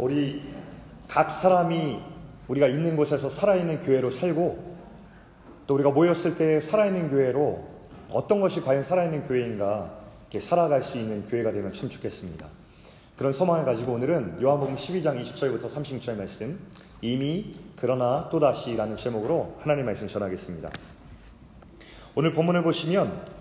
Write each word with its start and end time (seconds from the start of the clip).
우리 0.00 0.40
각 1.08 1.30
사람이 1.30 2.00
우리가 2.48 2.68
있는 2.68 2.96
곳에서 2.96 3.28
살아있는 3.28 3.82
교회로 3.82 4.08
살고 4.08 4.70
또 5.66 5.74
우리가 5.74 5.90
모였을 5.90 6.36
때 6.36 6.58
살아있는 6.58 7.10
교회로 7.10 7.68
어떤 8.10 8.40
것이 8.40 8.62
과연 8.62 8.82
살아있는 8.82 9.28
교회인가 9.28 9.90
이렇게 10.22 10.40
살아갈 10.40 10.82
수 10.82 10.96
있는 10.96 11.26
교회가 11.26 11.52
되면 11.52 11.70
참 11.72 11.90
좋겠습니다. 11.90 12.46
그런 13.18 13.34
소망을 13.34 13.66
가지고 13.66 13.92
오늘은 13.92 14.40
요한복음 14.40 14.76
12장 14.76 15.20
20절부터 15.20 15.68
36절 15.68 16.16
말씀 16.16 16.58
이미 17.02 17.56
그러나 17.76 18.28
또다시라는 18.30 18.96
제목으로 18.96 19.56
하나님 19.60 19.84
말씀 19.84 20.08
전하겠습니다. 20.08 20.70
오늘 22.14 22.32
본문을 22.32 22.62
보시면 22.62 23.39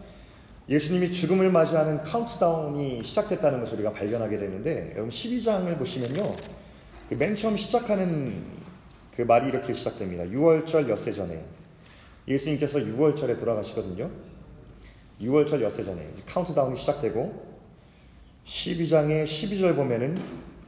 예수님이 0.70 1.12
죽음을 1.12 1.52
맞이하는 1.52 2.04
카운트다운이 2.04 3.02
시작됐다는 3.04 3.60
것을 3.60 3.76
우리가 3.76 3.92
발견하게 3.92 4.38
되는데 4.38 4.92
여러분 4.94 5.10
12장을 5.10 5.78
보시면요. 5.78 6.36
그 7.10 7.16
맨 7.16 7.34
처음 7.36 7.58
시작하는 7.58 8.44
그 9.16 9.24
말이 9.24 9.48
이렇게 9.48 9.74
시작됩니다. 9.74 10.26
유월절 10.26 10.88
엿새 10.90 11.12
전에 11.12 11.44
예수님께서 12.28 12.78
유월절에 12.78 13.40
돌아가시거든요. 13.40 14.12
유월절 15.20 15.60
엿새 15.62 15.84
전에 15.84 16.08
카운트다운이 16.28 16.78
시작되고 16.78 17.58
12장의 18.46 19.24
12절 19.24 19.76
보면은 19.76 20.16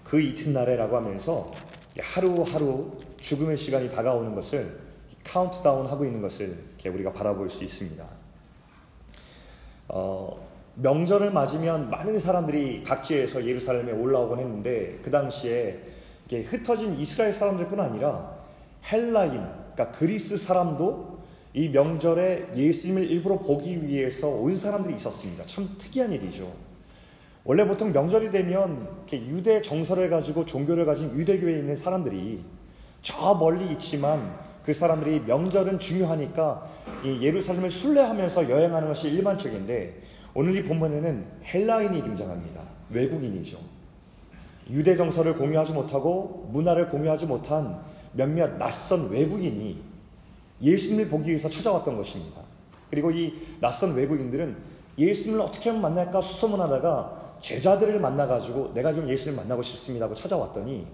그 0.04 0.20
이튿날에라고 0.20 0.98
하면서 0.98 1.52
하루하루 2.00 2.98
죽음의 3.20 3.56
시간이 3.56 3.92
다가오는 3.92 4.34
것을 4.34 4.80
카운트다운 5.24 5.86
하고 5.86 6.06
있는 6.06 6.24
것을 6.24 6.58
우리가 6.84 7.14
바라볼 7.14 7.52
수 7.52 7.64
있습니다. 7.64 8.21
어, 9.94 10.40
명절을 10.76 11.32
맞으면 11.32 11.90
많은 11.90 12.18
사람들이 12.18 12.84
각지에서 12.84 13.46
예루살렘에 13.46 13.92
올라오곤 13.92 14.40
했는데 14.40 15.00
그 15.04 15.12
당시에 15.12 15.80
흩어진 16.32 16.98
이스라엘 16.98 17.34
사람들뿐 17.34 17.78
아니라 17.78 18.38
헬라인, 18.90 19.46
그러니까 19.74 19.92
그리스 19.92 20.38
사람도 20.38 21.20
이 21.54 21.68
명절에 21.68 22.52
예수님을 22.56 23.12
일부러 23.12 23.38
보기 23.40 23.86
위해서 23.86 24.30
온 24.30 24.56
사람들이 24.56 24.96
있었습니다. 24.96 25.46
참 25.46 25.68
특이한 25.78 26.14
일이죠. 26.14 26.50
원래 27.44 27.68
보통 27.68 27.92
명절이 27.92 28.32
되면 28.32 28.88
유대 29.12 29.62
정서를 29.62 30.10
가지고 30.10 30.46
종교를 30.46 30.86
가진 30.86 31.14
유대교에 31.14 31.58
있는 31.58 31.76
사람들이 31.76 32.42
저 33.02 33.36
멀리 33.36 33.70
있지만 33.74 34.34
그 34.64 34.72
사람들이 34.72 35.22
명절은 35.22 35.80
중요하니까 35.80 36.70
이 37.04 37.22
예루살렘을 37.22 37.72
순례하면서 37.72 38.50
여행하는 38.50 38.88
것이 38.88 39.10
일반적인데 39.10 40.02
오늘 40.34 40.56
이 40.56 40.64
본문에는 40.64 41.26
헬라인이 41.44 42.04
등장합니다. 42.04 42.62
외국인이죠. 42.90 43.58
유대 44.70 44.96
정서를 44.96 45.36
공유하지 45.36 45.74
못하고 45.74 46.50
문화를 46.52 46.90
공유하지 46.90 47.26
못한 47.26 47.80
몇몇 48.14 48.58
낯선 48.58 49.10
외국인이 49.10 49.82
예수님을 50.62 51.10
보기 51.10 51.30
위해서 51.30 51.50
찾아왔던 51.50 51.98
것입니다. 51.98 52.42
그리고 52.90 53.10
이 53.12 53.34
낯선 53.60 53.96
외국인들은 53.96 54.56
예수님을 54.98 55.42
어떻게 55.42 55.70
하면 55.70 55.82
만날까 55.82 56.22
수소문하다가 56.22 57.38
제자들을 57.40 58.00
만나가지고 58.00 58.74
내가 58.74 58.94
좀 58.94 59.10
예수님을 59.10 59.42
만나고 59.42 59.64
싶습니다 59.64 60.08
고 60.08 60.14
찾아왔더니 60.14 60.86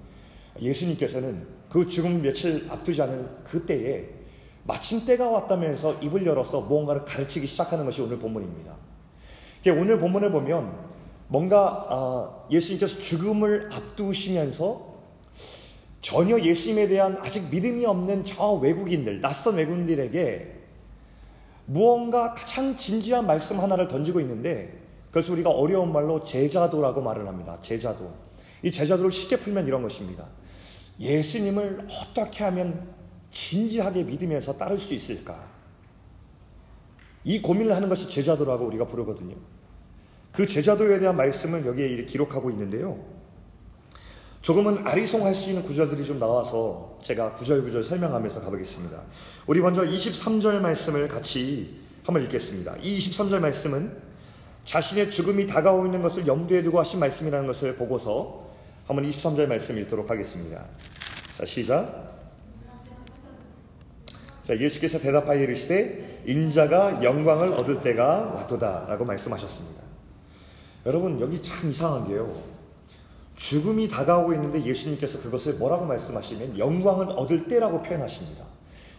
예수님께서는 0.61 1.45
그 1.69 1.87
죽음 1.87 2.21
며칠 2.21 2.65
앞두지 2.69 3.01
않은 3.01 3.43
그때에 3.43 4.16
마침 4.67 5.05
때가 5.05 5.29
왔다면서 5.29 5.95
입을 6.01 6.25
열어서 6.25 6.61
무언가를 6.61 7.05
가르치기 7.05 7.47
시작하는 7.47 7.85
것이 7.85 8.01
오늘 8.01 8.19
본문입니다. 8.19 8.73
오늘 9.69 9.97
본문을 9.97 10.31
보면 10.31 10.77
뭔가 11.29 11.87
아, 11.89 12.47
예수님께서 12.51 12.99
죽음을 12.99 13.69
앞두시면서 13.71 14.97
전혀 16.01 16.39
예수님에 16.39 16.87
대한 16.87 17.17
아직 17.21 17.49
믿음이 17.49 17.85
없는 17.85 18.23
저 18.23 18.53
외국인들, 18.53 19.21
낯선 19.21 19.55
외국인들에게 19.55 20.55
무언가 21.65 22.33
가장 22.33 22.75
진지한 22.75 23.25
말씀 23.25 23.59
하나를 23.59 23.87
던지고 23.87 24.21
있는데 24.21 24.81
그래서 25.11 25.33
우리가 25.33 25.49
어려운 25.49 25.91
말로 25.91 26.21
제자도라고 26.23 27.01
말을 27.01 27.27
합니다. 27.27 27.57
제자도. 27.61 28.13
이 28.63 28.71
제자도를 28.71 29.11
쉽게 29.11 29.37
풀면 29.37 29.67
이런 29.67 29.81
것입니다. 29.81 30.25
예수님을 30.99 31.87
어떻게 31.89 32.43
하면 32.45 32.96
진지하게 33.29 34.03
믿으면서 34.03 34.57
따를 34.57 34.77
수 34.77 34.93
있을까? 34.93 35.47
이 37.23 37.41
고민을 37.41 37.75
하는 37.75 37.89
것이 37.89 38.09
제자도라고 38.09 38.65
우리가 38.65 38.85
부르거든요. 38.85 39.35
그 40.31 40.45
제자도에 40.45 40.99
대한 40.99 41.17
말씀을 41.17 41.65
여기에 41.65 42.05
기록하고 42.05 42.49
있는데요. 42.51 43.03
조금은 44.41 44.87
아리송할 44.87 45.33
수 45.33 45.49
있는 45.49 45.63
구절들이 45.63 46.05
좀 46.05 46.19
나와서 46.19 46.97
제가 47.01 47.33
구절구절 47.33 47.83
설명하면서 47.83 48.41
가보겠습니다. 48.41 49.01
우리 49.45 49.59
먼저 49.59 49.81
23절 49.81 50.59
말씀을 50.59 51.07
같이 51.07 51.81
한번 52.05 52.23
읽겠습니다. 52.23 52.77
이 52.81 52.97
23절 52.99 53.39
말씀은 53.39 54.07
자신의 54.63 55.09
죽음이 55.09 55.47
다가오고 55.47 55.87
있는 55.87 56.01
것을 56.01 56.27
염두에 56.27 56.63
두고 56.63 56.79
하신 56.79 56.99
말씀이라는 56.99 57.47
것을 57.47 57.75
보고서 57.75 58.47
한번 58.85 59.09
23절 59.09 59.47
말씀 59.47 59.77
읽도록 59.77 60.09
하겠습니다. 60.09 60.63
자, 61.37 61.45
시작. 61.45 62.16
자, 64.47 64.57
예수께서 64.57 64.97
대답하여 64.97 65.43
이르시되 65.43 66.21
인자가 66.25 67.03
영광을 67.03 67.51
얻을 67.51 67.81
때가 67.81 68.31
왔도다라고 68.33 69.03
말씀하셨습니다. 69.03 69.83
여러분 70.85 71.19
여기 71.19 71.41
참 71.41 71.69
이상한 71.69 72.07
게요. 72.07 72.33
죽음이 73.35 73.89
다가오고 73.89 74.33
있는데 74.35 74.63
예수님께서 74.63 75.19
그것을 75.21 75.55
뭐라고 75.55 75.85
말씀하시면 75.85 76.57
영광을 76.57 77.07
얻을 77.09 77.49
때라고 77.49 77.83
표현하십니다. 77.83 78.45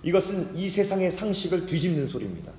이것은 0.03 0.55
이 0.55 0.69
세상의 0.69 1.13
상식을 1.13 1.65
뒤집는 1.65 2.09
소리입니다. 2.09 2.53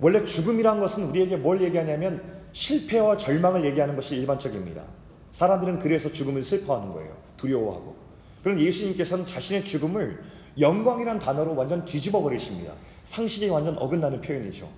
원래 0.00 0.24
죽음이란 0.24 0.80
것은 0.80 1.04
우리에게 1.04 1.36
뭘 1.36 1.62
얘기하냐면 1.62 2.20
실패와 2.50 3.16
절망을 3.16 3.64
얘기하는 3.64 3.94
것이 3.94 4.16
일반적입니다. 4.16 4.82
사람들은 5.30 5.78
그래서 5.78 6.10
죽음을 6.10 6.42
슬퍼하는 6.42 6.92
거예요. 6.92 7.16
두려워하고. 7.36 7.94
그럼 8.42 8.58
예수님께서는 8.58 9.24
자신의 9.26 9.64
죽음을 9.64 10.18
영광이란 10.58 11.18
단어로 11.18 11.54
완전 11.54 11.84
뒤집어 11.84 12.20
버리십니다. 12.22 12.72
상식이 13.04 13.48
완전 13.48 13.76
어긋나는 13.78 14.20
표현이죠. 14.20 14.68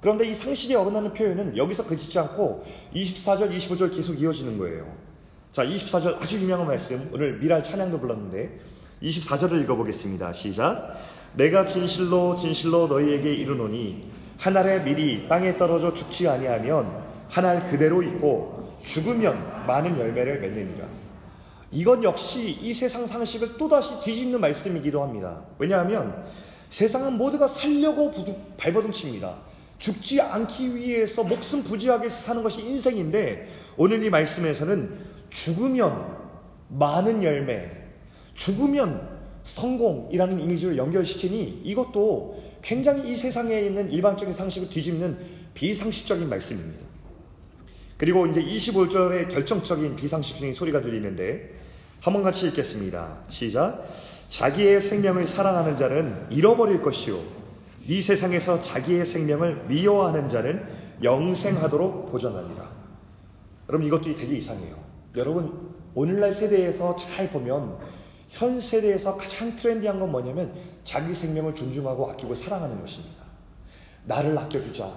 그런데 0.00 0.28
이 0.28 0.34
상식이 0.34 0.74
어긋나는 0.74 1.12
표현은 1.14 1.56
여기서 1.56 1.86
그치지 1.86 2.18
않고 2.18 2.64
24절, 2.94 3.56
25절 3.56 3.94
계속 3.96 4.14
이어지는 4.14 4.58
거예요. 4.58 4.86
자, 5.52 5.64
24절 5.64 6.20
아주 6.20 6.38
유명한 6.38 6.66
말씀. 6.66 7.08
오늘 7.12 7.38
미랄 7.38 7.62
찬양도 7.62 7.98
불렀는데 7.98 8.60
24절을 9.02 9.62
읽어보겠습니다. 9.62 10.32
시작. 10.32 10.96
내가 11.34 11.66
진실로 11.66 12.36
진실로 12.36 12.86
너희에게 12.86 13.34
이르노니 13.34 14.10
한 14.38 14.56
알의 14.56 14.82
밀이 14.84 15.28
땅에 15.28 15.56
떨어져 15.56 15.92
죽지 15.94 16.28
아니하면 16.28 17.04
한 17.28 17.44
알 17.44 17.66
그대로 17.68 18.02
있고 18.02 18.76
죽으면 18.84 19.66
많은 19.66 19.98
열매를 19.98 20.40
맺느니라. 20.40 20.86
이건 21.72 22.04
역시 22.04 22.58
이 22.62 22.72
세상 22.72 23.06
상식을 23.06 23.56
또다시 23.56 24.02
뒤집는 24.02 24.40
말씀이기도 24.40 25.02
합니다. 25.02 25.42
왜냐하면 25.58 26.24
세상은 26.70 27.14
모두가 27.14 27.48
살려고 27.48 28.12
발버둥칩니다. 28.56 29.34
죽지 29.78 30.20
않기 30.20 30.74
위해서 30.74 31.22
목숨 31.22 31.62
부지하게 31.62 32.08
사는 32.08 32.42
것이 32.42 32.62
인생인데 32.62 33.48
오늘 33.76 34.02
이 34.02 34.10
말씀에서는 34.10 34.98
죽으면 35.28 36.16
많은 36.68 37.22
열매, 37.22 37.70
죽으면 38.34 39.16
성공이라는 39.44 40.40
이미지를 40.40 40.76
연결시키니 40.76 41.62
이것도 41.64 42.42
굉장히 42.62 43.12
이 43.12 43.16
세상에 43.16 43.60
있는 43.60 43.90
일반적인 43.92 44.34
상식을 44.34 44.70
뒤집는 44.70 45.18
비상식적인 45.54 46.28
말씀입니다. 46.28 46.85
그리고 47.98 48.26
이제 48.26 48.42
25절에 48.42 49.30
결정적인 49.30 49.96
비상식적인 49.96 50.52
소리가 50.52 50.82
들리는데 50.82 51.54
한번 52.00 52.22
같이 52.22 52.46
읽겠습니다. 52.48 53.18
시작. 53.28 53.88
자기의 54.28 54.80
생명을 54.80 55.26
사랑하는 55.26 55.76
자는 55.76 56.26
잃어버릴 56.30 56.82
것이요. 56.82 57.18
이 57.86 58.02
세상에서 58.02 58.60
자기의 58.60 59.06
생명을 59.06 59.64
미워하는 59.68 60.28
자는 60.28 60.66
영생하도록 61.02 62.10
보존하리라. 62.10 62.70
여러분 63.68 63.86
이것도 63.86 64.14
되게 64.14 64.36
이상해요. 64.36 64.76
여러분 65.16 65.74
오늘날 65.94 66.32
세대에서 66.32 66.94
잘 66.96 67.30
보면 67.30 67.78
현 68.28 68.60
세대에서 68.60 69.16
가장 69.16 69.56
트렌디한 69.56 69.98
건 69.98 70.10
뭐냐면 70.10 70.52
자기 70.84 71.14
생명을 71.14 71.54
존중하고 71.54 72.10
아끼고 72.10 72.34
사랑하는 72.34 72.80
것입니다. 72.80 73.24
나를 74.04 74.36
아껴주자. 74.36 74.92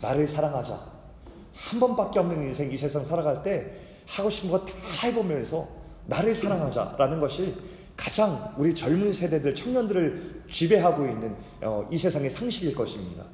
나를 0.00 0.26
사랑하자. 0.26 0.97
한 1.58 1.80
번밖에 1.80 2.20
없는 2.20 2.42
인생 2.48 2.70
이 2.70 2.76
세상 2.76 3.04
살아갈 3.04 3.42
때 3.42 3.66
하고 4.06 4.30
싶은 4.30 4.50
거 4.50 4.64
다 4.64 4.72
해보면서 5.02 5.68
나를 6.06 6.34
사랑하자라는 6.34 7.20
것이 7.20 7.54
가장 7.96 8.54
우리 8.56 8.74
젊은 8.74 9.12
세대들, 9.12 9.54
청년들을 9.54 10.44
지배하고 10.50 11.04
있는 11.04 11.34
어, 11.60 11.86
이 11.90 11.98
세상의 11.98 12.30
상식일 12.30 12.74
것입니다. 12.74 13.24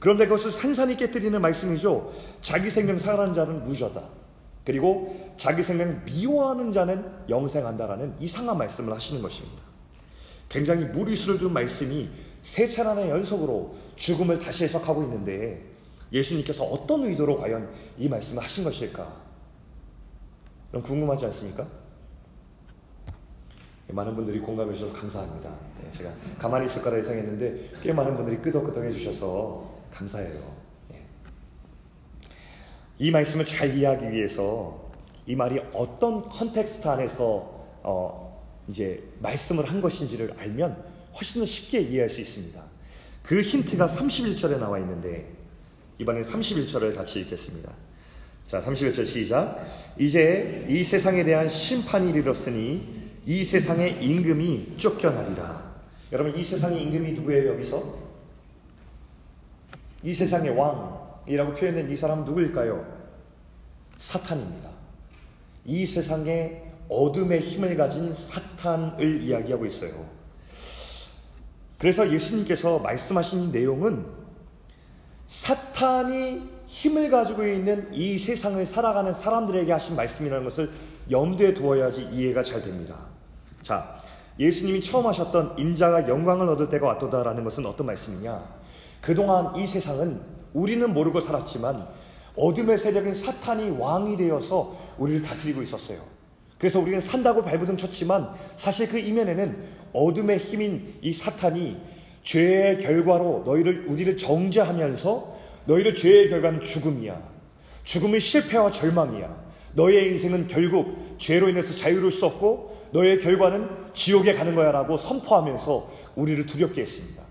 그런데 0.00 0.26
그것을 0.26 0.50
산산히 0.50 0.96
깨뜨리는 0.96 1.38
말씀이죠. 1.40 2.12
자기 2.40 2.70
생명 2.70 2.98
사랑하는 2.98 3.34
자는 3.34 3.64
무저다. 3.64 4.02
그리고 4.64 5.32
자기 5.36 5.62
생명 5.62 6.02
미워하는 6.04 6.72
자는 6.72 7.04
영생한다라는 7.28 8.14
이상한 8.18 8.56
말씀을 8.58 8.94
하시는 8.94 9.20
것입니다. 9.20 9.62
굉장히 10.48 10.86
무리수를 10.86 11.38
둔 11.38 11.52
말씀이 11.52 12.08
세 12.40 12.66
차례나 12.66 13.08
연속으로 13.10 13.76
죽음을 13.96 14.38
다시 14.38 14.64
해석하고 14.64 15.02
있는데 15.04 15.73
예수님께서 16.14 16.64
어떤 16.64 17.04
의도로 17.04 17.38
과연 17.38 17.68
이 17.98 18.08
말씀을 18.08 18.42
하신 18.42 18.64
것일까? 18.64 19.24
그럼 20.70 20.82
궁금하지 20.82 21.26
않습니까? 21.26 21.66
많은 23.88 24.14
분들이 24.16 24.40
공감해 24.40 24.74
주셔서 24.74 24.94
감사합니다. 24.94 25.50
네, 25.82 25.90
제가 25.90 26.10
가만히 26.38 26.66
있을 26.66 26.82
거라 26.82 26.98
예상했는데 26.98 27.70
꽤 27.82 27.92
많은 27.92 28.16
분들이 28.16 28.38
끄덕끄덕 28.38 28.82
해주셔서 28.84 29.64
감사해요. 29.92 30.40
네. 30.88 31.02
이 32.98 33.10
말씀을 33.10 33.44
잘 33.44 33.76
이해하기 33.76 34.10
위해서 34.10 34.86
이 35.26 35.36
말이 35.36 35.60
어떤 35.72 36.22
context 36.22 36.86
안에서 36.88 37.66
어, 37.82 38.42
이제 38.68 39.04
말씀을 39.20 39.68
한 39.68 39.80
것인지를 39.80 40.34
알면 40.38 40.84
훨씬 41.14 41.40
더 41.40 41.46
쉽게 41.46 41.80
이해할 41.80 42.08
수 42.08 42.20
있습니다. 42.20 42.62
그 43.22 43.42
힌트가 43.42 43.86
31절에 43.86 44.58
나와 44.58 44.78
있는데 44.78 45.43
이번엔 45.98 46.22
31절을 46.22 46.96
같이 46.96 47.20
읽겠습니다. 47.20 47.72
자, 48.46 48.60
31절 48.60 49.06
시작. 49.06 49.64
이제 49.98 50.66
이 50.68 50.84
세상에 50.84 51.24
대한 51.24 51.48
심판이 51.48 52.10
이르렀으니 52.10 53.04
이 53.26 53.44
세상의 53.44 54.04
임금이 54.04 54.74
쫓겨나리라. 54.76 55.74
여러분 56.12 56.36
이 56.36 56.44
세상의 56.44 56.82
임금이 56.82 57.12
누구예요 57.14 57.52
여기서? 57.54 58.04
이 60.02 60.12
세상의 60.12 60.50
왕이라고 60.50 61.54
표현된 61.54 61.90
이 61.90 61.96
사람 61.96 62.24
누구일까요? 62.24 62.84
사탄입니다. 63.96 64.70
이 65.64 65.86
세상의 65.86 66.62
어둠의 66.88 67.40
힘을 67.40 67.76
가진 67.76 68.12
사탄을 68.12 69.22
이야기하고 69.22 69.64
있어요. 69.64 70.06
그래서 71.78 72.12
예수님께서 72.12 72.78
말씀하신 72.80 73.44
이 73.44 73.52
내용은 73.52 74.23
사탄이 75.26 76.42
힘을 76.66 77.10
가지고 77.10 77.46
있는 77.46 77.92
이 77.92 78.18
세상을 78.18 78.64
살아가는 78.66 79.12
사람들에게 79.12 79.70
하신 79.70 79.96
말씀이라는 79.96 80.44
것을 80.44 80.70
염두에 81.10 81.54
두어야지 81.54 82.08
이해가 82.12 82.42
잘 82.42 82.62
됩니다. 82.62 82.96
자, 83.62 83.96
예수님이 84.38 84.80
처음 84.80 85.06
하셨던 85.06 85.54
인자가 85.58 86.08
영광을 86.08 86.48
얻을 86.48 86.68
때가 86.68 86.86
왔도다라는 86.88 87.44
것은 87.44 87.64
어떤 87.66 87.86
말씀이냐? 87.86 88.42
그동안 89.00 89.54
이 89.56 89.66
세상은 89.66 90.20
우리는 90.52 90.92
모르고 90.92 91.20
살았지만 91.20 91.86
어둠의 92.36 92.78
세력인 92.78 93.14
사탄이 93.14 93.70
왕이 93.78 94.16
되어서 94.16 94.76
우리를 94.98 95.22
다스리고 95.22 95.62
있었어요. 95.62 95.98
그래서 96.58 96.80
우리는 96.80 97.00
산다고 97.00 97.42
발부둥 97.42 97.76
쳤지만 97.76 98.34
사실 98.56 98.88
그 98.88 98.98
이면에는 98.98 99.84
어둠의 99.92 100.38
힘인 100.38 100.94
이 101.02 101.12
사탄이 101.12 101.76
죄의 102.24 102.78
결과로 102.78 103.44
너희를 103.46 103.86
우리를 103.86 104.16
정죄하면서 104.16 105.36
너희를 105.66 105.94
죄의 105.94 106.30
결과는 106.30 106.60
죽음이야. 106.60 107.22
죽음은 107.84 108.18
실패와 108.18 108.70
절망이야. 108.70 109.44
너의 109.74 110.08
인생은 110.12 110.48
결국 110.48 111.16
죄로 111.18 111.48
인해서 111.48 111.74
자유로울 111.74 112.10
수 112.10 112.26
없고 112.26 112.88
너의 112.92 113.20
결과는 113.20 113.68
지옥에 113.92 114.34
가는 114.34 114.54
거야 114.54 114.72
라고 114.72 114.96
선포하면서 114.96 115.90
우리를 116.16 116.46
두렵게 116.46 116.80
했습니다. 116.80 117.22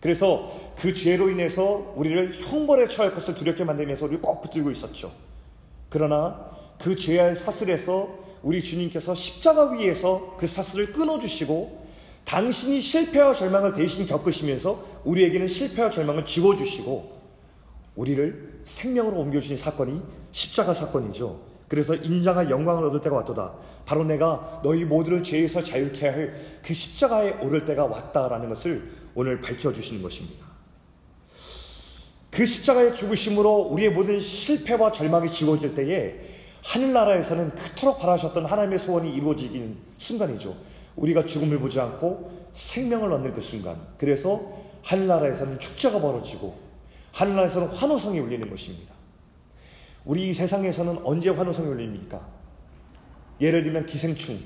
그래서 0.00 0.52
그 0.78 0.94
죄로 0.94 1.30
인해서 1.30 1.92
우리를 1.96 2.38
형벌에 2.38 2.86
처할 2.88 3.14
것을 3.14 3.34
두렵게 3.34 3.64
만들면서 3.64 4.04
우리를 4.04 4.20
꼭 4.20 4.42
붙들고 4.42 4.70
있었죠. 4.70 5.10
그러나 5.88 6.50
그 6.78 6.94
죄의 6.94 7.34
사슬에서 7.34 8.26
우리 8.42 8.62
주님께서 8.62 9.14
십자가 9.14 9.72
위에서 9.72 10.36
그 10.38 10.46
사슬을 10.46 10.92
끊어주시고 10.92 11.85
당신이 12.26 12.80
실패와 12.80 13.32
절망을 13.32 13.72
대신 13.72 14.04
겪으시면서 14.04 14.84
우리에게는 15.04 15.46
실패와 15.46 15.90
절망을 15.90 16.24
지워주시고 16.24 17.16
우리를 17.94 18.60
생명으로 18.64 19.16
옮겨주신 19.20 19.56
사건이 19.56 20.02
십자가 20.32 20.74
사건이죠. 20.74 21.40
그래서 21.68 21.94
인자가 21.94 22.50
영광을 22.50 22.84
얻을 22.84 23.00
때가 23.00 23.16
왔도다. 23.16 23.54
바로 23.86 24.04
내가 24.04 24.60
너희 24.62 24.84
모두를 24.84 25.22
죄에서 25.22 25.62
자유케 25.62 26.08
할 26.08 26.34
그 26.62 26.74
십자가에 26.74 27.38
오를 27.42 27.64
때가 27.64 27.84
왔다라는 27.84 28.48
것을 28.48 28.90
오늘 29.14 29.40
밝혀주시는 29.40 30.02
것입니다. 30.02 30.44
그 32.30 32.44
십자가의 32.44 32.94
죽으심으로 32.94 33.68
우리의 33.70 33.90
모든 33.90 34.20
실패와 34.20 34.90
절망이 34.90 35.30
지워질 35.30 35.76
때에 35.76 36.14
하늘나라에서는 36.64 37.54
그토록 37.54 38.00
바라셨던 38.00 38.46
하나님의 38.46 38.80
소원이 38.80 39.14
이루어지는 39.14 39.76
순간이죠. 39.98 40.56
우리가 40.96 41.24
죽음을 41.26 41.58
보지 41.58 41.78
않고 41.80 42.48
생명을 42.52 43.12
얻는 43.12 43.32
그 43.32 43.40
순간. 43.40 43.80
그래서 43.98 44.40
하늘나라에서는 44.82 45.58
축제가 45.58 46.00
벌어지고 46.00 46.56
하늘나라에서는 47.12 47.68
환호성이 47.68 48.18
울리는 48.18 48.48
것입니다. 48.48 48.94
우리 50.04 50.28
이 50.30 50.32
세상에서는 50.34 51.00
언제 51.04 51.30
환호성이 51.30 51.68
울립니까? 51.68 52.20
예를 53.40 53.62
들면 53.64 53.86
기생충. 53.86 54.38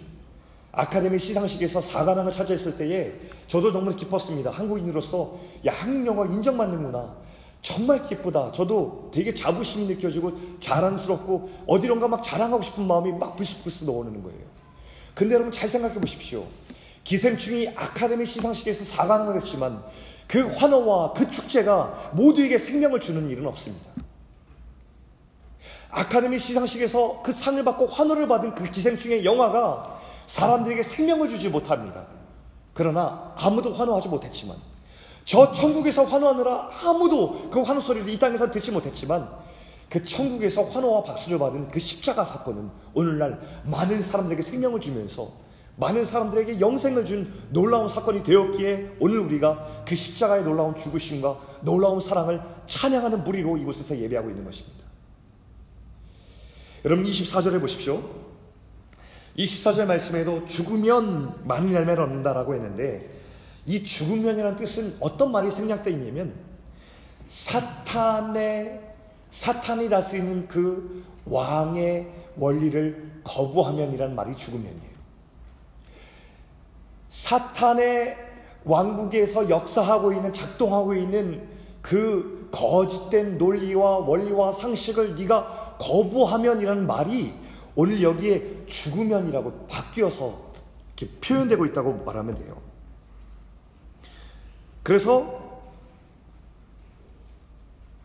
아카데미 0.72 1.18
시상식에서 1.18 1.80
사관왕을 1.80 2.32
차지했을 2.32 2.76
때에 2.76 3.12
저도 3.46 3.72
너무 3.72 3.94
기뻤습니다. 3.96 4.50
한국인으로서 4.50 5.38
야, 5.66 5.72
한국 5.72 6.06
영화 6.06 6.24
인정받는구나. 6.26 7.16
정말 7.60 8.06
기쁘다. 8.06 8.52
저도 8.52 9.10
되게 9.12 9.34
자부심이 9.34 9.86
느껴지고 9.86 10.32
자랑스럽고 10.60 11.50
어디론가 11.66 12.08
막 12.08 12.22
자랑하고 12.22 12.62
싶은 12.62 12.86
마음이 12.86 13.12
막 13.12 13.36
불쑥불쑥 13.36 13.86
넣어오는 13.86 14.22
거예요. 14.22 14.59
근데 15.20 15.34
여러분 15.34 15.52
잘 15.52 15.68
생각해 15.68 16.00
보십시오. 16.00 16.46
기생충이 17.04 17.74
아카데미 17.76 18.24
시상식에서 18.24 18.86
사관왕을 18.86 19.36
했지만 19.36 19.84
그 20.26 20.46
환호와 20.46 21.12
그 21.12 21.30
축제가 21.30 22.12
모두에게 22.14 22.56
생명을 22.56 23.00
주는 23.00 23.28
일은 23.28 23.46
없습니다. 23.46 23.84
아카데미 25.90 26.38
시상식에서 26.38 27.20
그 27.22 27.32
상을 27.32 27.62
받고 27.62 27.86
환호를 27.88 28.28
받은 28.28 28.54
그 28.54 28.64
기생충의 28.70 29.26
영화가 29.26 30.00
사람들에게 30.26 30.82
생명을 30.82 31.28
주지 31.28 31.50
못합니다. 31.50 32.06
그러나 32.72 33.34
아무도 33.36 33.74
환호하지 33.74 34.08
못했지만 34.08 34.56
저 35.26 35.52
천국에서 35.52 36.04
환호하느라 36.04 36.70
아무도 36.82 37.50
그 37.50 37.60
환호 37.60 37.82
소리를 37.82 38.08
이 38.08 38.18
땅에서 38.18 38.50
듣지 38.50 38.72
못했지만 38.72 39.28
그 39.90 40.04
천국에서 40.04 40.62
환호와 40.62 41.02
박수를 41.02 41.38
받은 41.40 41.68
그 41.68 41.80
십자가 41.80 42.24
사건은 42.24 42.70
오늘날 42.94 43.40
많은 43.64 44.00
사람들에게 44.00 44.40
생명을 44.40 44.80
주면서 44.80 45.32
많은 45.76 46.04
사람들에게 46.04 46.60
영생을 46.60 47.04
준 47.04 47.32
놀라운 47.50 47.88
사건이 47.88 48.22
되었기에 48.22 48.98
오늘 49.00 49.18
우리가 49.18 49.84
그 49.86 49.96
십자가의 49.96 50.44
놀라운 50.44 50.76
죽으심과 50.76 51.60
놀라운 51.62 52.00
사랑을 52.00 52.40
찬양하는 52.66 53.24
무리로 53.24 53.56
이곳에서 53.56 53.98
예배하고 53.98 54.30
있는 54.30 54.44
것입니다. 54.44 54.84
여러분 56.84 57.04
24절에 57.04 57.60
보십시오. 57.60 58.00
24절 59.36 59.86
말씀에도 59.86 60.46
죽으면 60.46 61.46
많은 61.46 61.72
열매를 61.72 62.04
얻는다라고 62.04 62.54
했는데 62.54 63.10
이 63.66 63.82
죽으면이라는 63.82 64.56
뜻은 64.56 64.96
어떤 65.00 65.32
말이 65.32 65.50
생략되어 65.50 65.92
있냐면 65.94 66.34
사탄의 67.26 68.89
사탄이 69.30 69.88
다스리는 69.88 70.48
그 70.48 71.04
왕의 71.26 72.10
원리를 72.36 73.20
거부하면이라는 73.24 74.14
말이 74.14 74.36
죽으면이에요. 74.36 74.90
사탄의 77.10 78.16
왕국에서 78.64 79.48
역사하고 79.48 80.12
있는 80.12 80.32
작동하고 80.32 80.94
있는 80.94 81.48
그 81.80 82.48
거짓된 82.52 83.38
논리와 83.38 83.98
원리와 83.98 84.52
상식을 84.52 85.16
네가 85.16 85.76
거부하면이라는 85.78 86.86
말이 86.86 87.32
오늘 87.74 88.02
여기에 88.02 88.66
죽으면이라고 88.66 89.66
바뀌어서 89.66 90.50
표현되고 91.22 91.66
있다고 91.66 92.04
말하면 92.04 92.34
돼요. 92.34 92.56
그래서 94.82 95.39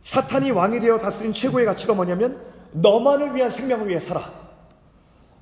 사탄이 0.05 0.51
왕이 0.51 0.79
되어 0.81 0.99
다스린 0.99 1.33
최고의 1.33 1.65
가치가 1.65 1.95
뭐냐면 1.95 2.39
너만을 2.73 3.35
위한 3.35 3.49
생명을 3.49 3.89
위해 3.89 3.99
살아. 3.99 4.31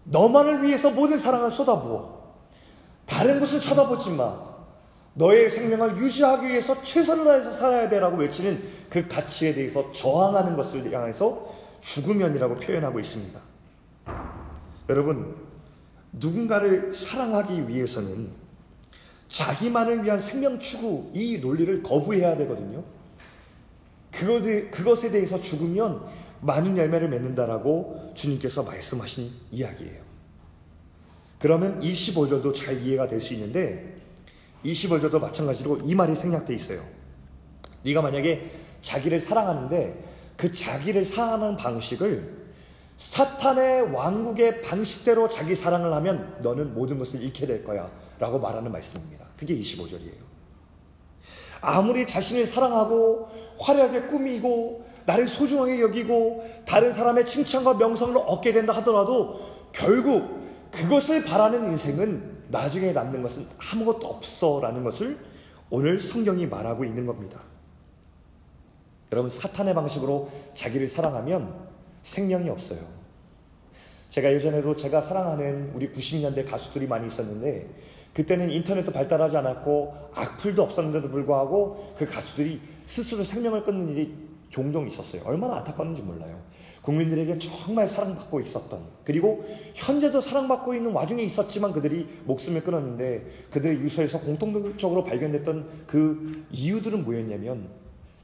너만을 0.05 0.63
위해서 0.63 0.89
모든 0.89 1.19
사랑을 1.19 1.51
쏟아부어. 1.51 2.23
다른 3.05 3.41
것을 3.41 3.59
쳐다보지 3.59 4.11
마. 4.11 4.53
너의 5.15 5.49
생명을 5.49 5.97
유지하기 5.97 6.47
위해서 6.47 6.81
최선을 6.81 7.25
다해서 7.25 7.51
살아야 7.51 7.89
되라고 7.89 8.17
외치는 8.17 8.63
그 8.89 9.05
가치에 9.05 9.53
대해서 9.53 9.91
저항하는 9.91 10.55
것을 10.55 10.91
향해서 10.91 11.53
죽으면이라고 11.81 12.55
표현하고 12.55 13.01
있습니다. 13.01 13.39
여러분, 14.87 15.35
누군가를 16.13 16.93
사랑하기 16.93 17.67
위해서는 17.67 18.29
자기만을 19.27 20.05
위한 20.05 20.19
생명 20.21 20.57
추구, 20.59 21.11
이 21.13 21.39
논리를 21.39 21.83
거부해야 21.83 22.37
되거든요. 22.37 22.83
그것에, 24.13 24.69
그것에 24.69 25.11
대해서 25.11 25.39
죽으면 25.41 26.05
많은 26.41 26.77
열매를 26.77 27.09
맺는다라고 27.09 28.11
주님께서 28.15 28.63
말씀하신 28.63 29.29
이야기예요. 29.51 30.03
그러면 31.39 31.79
25절도 31.81 32.53
잘 32.55 32.81
이해가 32.81 33.07
될 33.07 33.19
수 33.19 33.33
있는데 33.33 33.95
25절도 34.63 35.19
마찬가지로 35.19 35.81
이 35.83 35.93
말이 35.95 36.15
생략돼 36.15 36.53
있어요. 36.55 36.81
네가 37.83 38.01
만약에 38.01 38.49
자기를 38.81 39.19
사랑하는데 39.19 40.03
그 40.37 40.51
자기를 40.51 41.03
사랑하는 41.03 41.55
방식을 41.57 42.43
사탄의 42.97 43.91
왕국의 43.91 44.61
방식대로 44.61 45.27
자기 45.27 45.55
사랑을 45.55 45.91
하면 45.93 46.37
너는 46.41 46.73
모든 46.73 46.97
것을 46.97 47.21
잃게 47.21 47.45
될 47.45 47.63
거야 47.63 47.89
라고 48.19 48.39
말하는 48.39 48.71
말씀입니다. 48.71 49.25
그게 49.35 49.55
25절이에요. 49.55 50.23
아무리 51.59 52.05
자신을 52.05 52.45
사랑하고 52.45 53.29
화려하게 53.63 54.01
꾸미고 54.03 54.85
나를 55.05 55.27
소중하게 55.27 55.81
여기고 55.81 56.45
다른 56.65 56.91
사람의 56.91 57.25
칭찬과 57.25 57.75
명성을 57.75 58.15
얻게 58.25 58.51
된다 58.51 58.73
하더라도 58.77 59.41
결국 59.71 60.43
그것을 60.71 61.23
바라는 61.23 61.71
인생은 61.71 62.43
나중에 62.49 62.91
남는 62.91 63.21
것은 63.21 63.47
아무것도 63.57 64.07
없어라는 64.07 64.83
것을 64.83 65.17
오늘 65.69 65.99
성경이 65.99 66.45
말하고 66.47 66.83
있는 66.85 67.05
겁니다. 67.05 67.41
여러분 69.11 69.29
사탄의 69.29 69.73
방식으로 69.73 70.29
자기를 70.53 70.87
사랑하면 70.87 71.53
생명이 72.01 72.49
없어요. 72.49 72.79
제가 74.09 74.31
예전에도 74.33 74.75
제가 74.75 75.01
사랑하는 75.01 75.71
우리 75.73 75.91
90년대 75.91 76.49
가수들이 76.49 76.87
많이 76.87 77.07
있었는데 77.07 77.67
그때는 78.13 78.51
인터넷도 78.51 78.91
발달하지 78.91 79.37
않았고 79.37 80.09
악플도 80.13 80.61
없었는데도 80.61 81.09
불구하고 81.09 81.93
그 81.97 82.05
가수들이 82.05 82.61
스스로 82.85 83.23
생명을 83.23 83.63
끊는 83.63 83.89
일이 83.89 84.13
종종 84.49 84.87
있었어요. 84.87 85.23
얼마나 85.25 85.57
안타까운지 85.57 86.03
몰라요. 86.03 86.39
국민들에게 86.83 87.39
정말 87.39 87.87
사랑받고 87.87 88.41
있었던 88.41 88.81
그리고 89.05 89.45
현재도 89.73 90.21
사랑받고 90.21 90.75
있는 90.75 90.91
와중에 90.91 91.23
있었지만 91.23 91.71
그들이 91.71 92.07
목숨을 92.25 92.61
끊었는데 92.61 93.25
그들의 93.49 93.79
유서에서 93.79 94.19
공통적으로 94.19 95.03
발견됐던 95.03 95.85
그 95.87 96.45
이유들은 96.51 97.05
뭐였냐면 97.05 97.69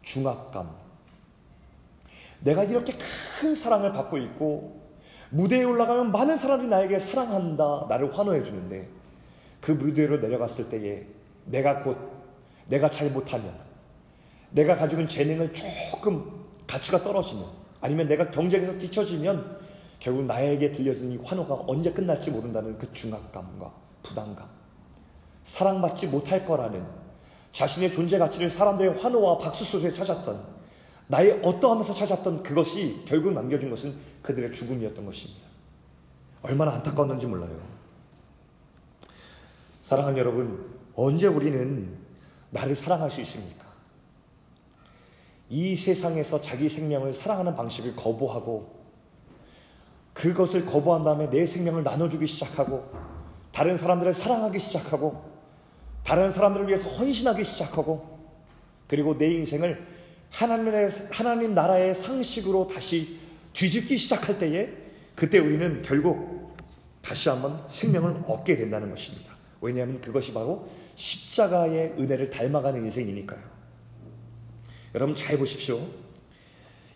중압감. 0.01 0.69
내가 2.41 2.63
이렇게 2.63 2.93
큰 3.39 3.55
사랑을 3.55 3.93
받고 3.93 4.17
있고 4.17 4.79
무대에 5.29 5.63
올라가면 5.63 6.11
많은 6.11 6.37
사람들이 6.37 6.69
나에게 6.69 6.99
사랑한다, 6.99 7.85
나를 7.87 8.15
환호해 8.15 8.43
주는데 8.43 8.98
그 9.61 9.71
무대로 9.71 10.17
내려갔을 10.17 10.69
때에 10.69 11.05
내가 11.45 11.83
곧 11.83 11.97
내가 12.67 12.89
잘 12.89 13.09
못하면 13.09 13.53
내가 14.51 14.75
가지고 14.75 15.01
있는 15.01 15.13
재능을 15.13 15.53
조금 15.53 16.45
가치가 16.65 16.99
떨어지면 16.99 17.45
아니면 17.81 18.07
내가 18.07 18.29
경쟁에서 18.29 18.77
뒤처지면 18.77 19.59
결국 19.99 20.25
나에게 20.25 20.71
들려지는 20.71 21.11
이 21.13 21.17
환호가 21.17 21.63
언제 21.67 21.91
끝날지 21.91 22.31
모른다는 22.31 22.77
그 22.77 22.91
중압감과 22.93 23.73
부담감 24.03 24.47
사랑받지 25.43 26.07
못할 26.07 26.45
거라는 26.45 26.85
자신의 27.51 27.91
존재 27.91 28.17
가치를 28.17 28.49
사람들의 28.49 28.99
환호와 28.99 29.39
박수 29.39 29.65
속에 29.65 29.89
찾았던 29.89 30.59
나의 31.07 31.41
어떠하면서 31.43 31.93
찾았던 31.93 32.43
그것이 32.43 33.03
결국 33.05 33.33
남겨준 33.33 33.69
것은 33.71 33.95
그들의 34.21 34.51
죽음이었던 34.51 35.03
것입니다. 35.03 35.41
얼마나 36.43 36.73
안타까웠는지 36.75 37.25
몰라요. 37.25 37.68
사랑하는 39.89 40.19
여러분, 40.19 40.63
언제 40.93 41.25
우리는 41.25 41.97
나를 42.51 42.75
사랑할 42.75 43.09
수 43.09 43.21
있습니까? 43.21 43.65
이 45.49 45.75
세상에서 45.75 46.39
자기 46.39 46.69
생명을 46.69 47.11
사랑하는 47.11 47.55
방식을 47.55 47.95
거부하고 47.95 48.69
그것을 50.13 50.67
거부한 50.67 51.03
다음에 51.03 51.27
내 51.31 51.43
생명을 51.43 51.83
나눠주기 51.83 52.27
시작하고 52.27 52.87
다른 53.51 53.79
사람들을 53.79 54.13
사랑하기 54.13 54.59
시작하고 54.59 55.23
다른 56.05 56.29
사람들을 56.29 56.67
위해서 56.67 56.87
헌신하기 56.87 57.43
시작하고 57.43 58.19
그리고 58.87 59.17
내 59.17 59.33
인생을 59.33 59.87
하나님의, 60.29 60.89
하나님 61.09 61.55
나라의 61.55 61.95
상식으로 61.95 62.67
다시 62.67 63.17
뒤집기 63.53 63.97
시작할 63.97 64.37
때에 64.37 64.69
그때 65.15 65.39
우리는 65.39 65.81
결국 65.81 66.55
다시 67.01 67.29
한번 67.29 67.63
생명을 67.67 68.25
얻게 68.27 68.55
된다는 68.55 68.91
것입니다. 68.91 69.38
왜냐하면 69.61 70.01
그것이 70.01 70.33
바로 70.33 70.67
십자가의 70.95 71.95
은혜를 71.99 72.29
닮아가는 72.29 72.83
인생이니까요. 72.85 73.39
여러분 74.95 75.15
잘 75.15 75.37
보십시오. 75.37 75.79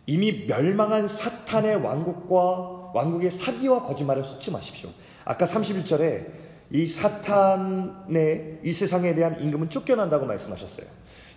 이미 0.06 0.46
멸망한 0.46 1.08
사탄의 1.08 1.78
왕국과 1.78 2.92
왕국의 2.94 3.32
사기와 3.32 3.84
거짓말에 3.84 4.22
속지 4.22 4.52
마십시오. 4.52 4.90
아까 5.26 5.46
31절에 5.46 6.28
이 6.72 6.88
사탄의 6.88 8.60
이 8.64 8.74
세상에 8.74 9.14
대한 9.16 9.40
임금은 9.42 9.70
쫓겨난다고 9.70 10.26
말씀하셨어요. 10.26 10.88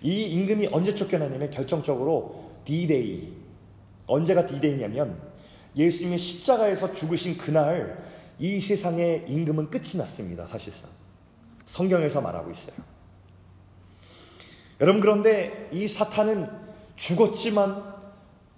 이 0.02 0.22
임금이 0.22 0.68
언제 0.72 0.94
쫓겨나냐면 0.94 1.50
결정적으로 1.50 2.50
D-Day. 2.64 3.32
언제가 4.06 4.46
D-Day냐면 4.46 5.20
예수님이 5.76 6.18
십자가에서 6.18 6.92
죽으신 6.94 7.36
그날 7.36 8.02
이 8.38 8.58
세상의 8.60 9.26
임금은 9.28 9.70
끝이 9.70 9.96
났습니다. 9.96 10.46
사실상. 10.46 10.95
성경에서 11.66 12.20
말하고 12.20 12.50
있어요. 12.50 12.76
여러분 14.80 15.00
그런데 15.00 15.68
이 15.72 15.86
사탄은 15.86 16.48
죽었지만 16.96 17.96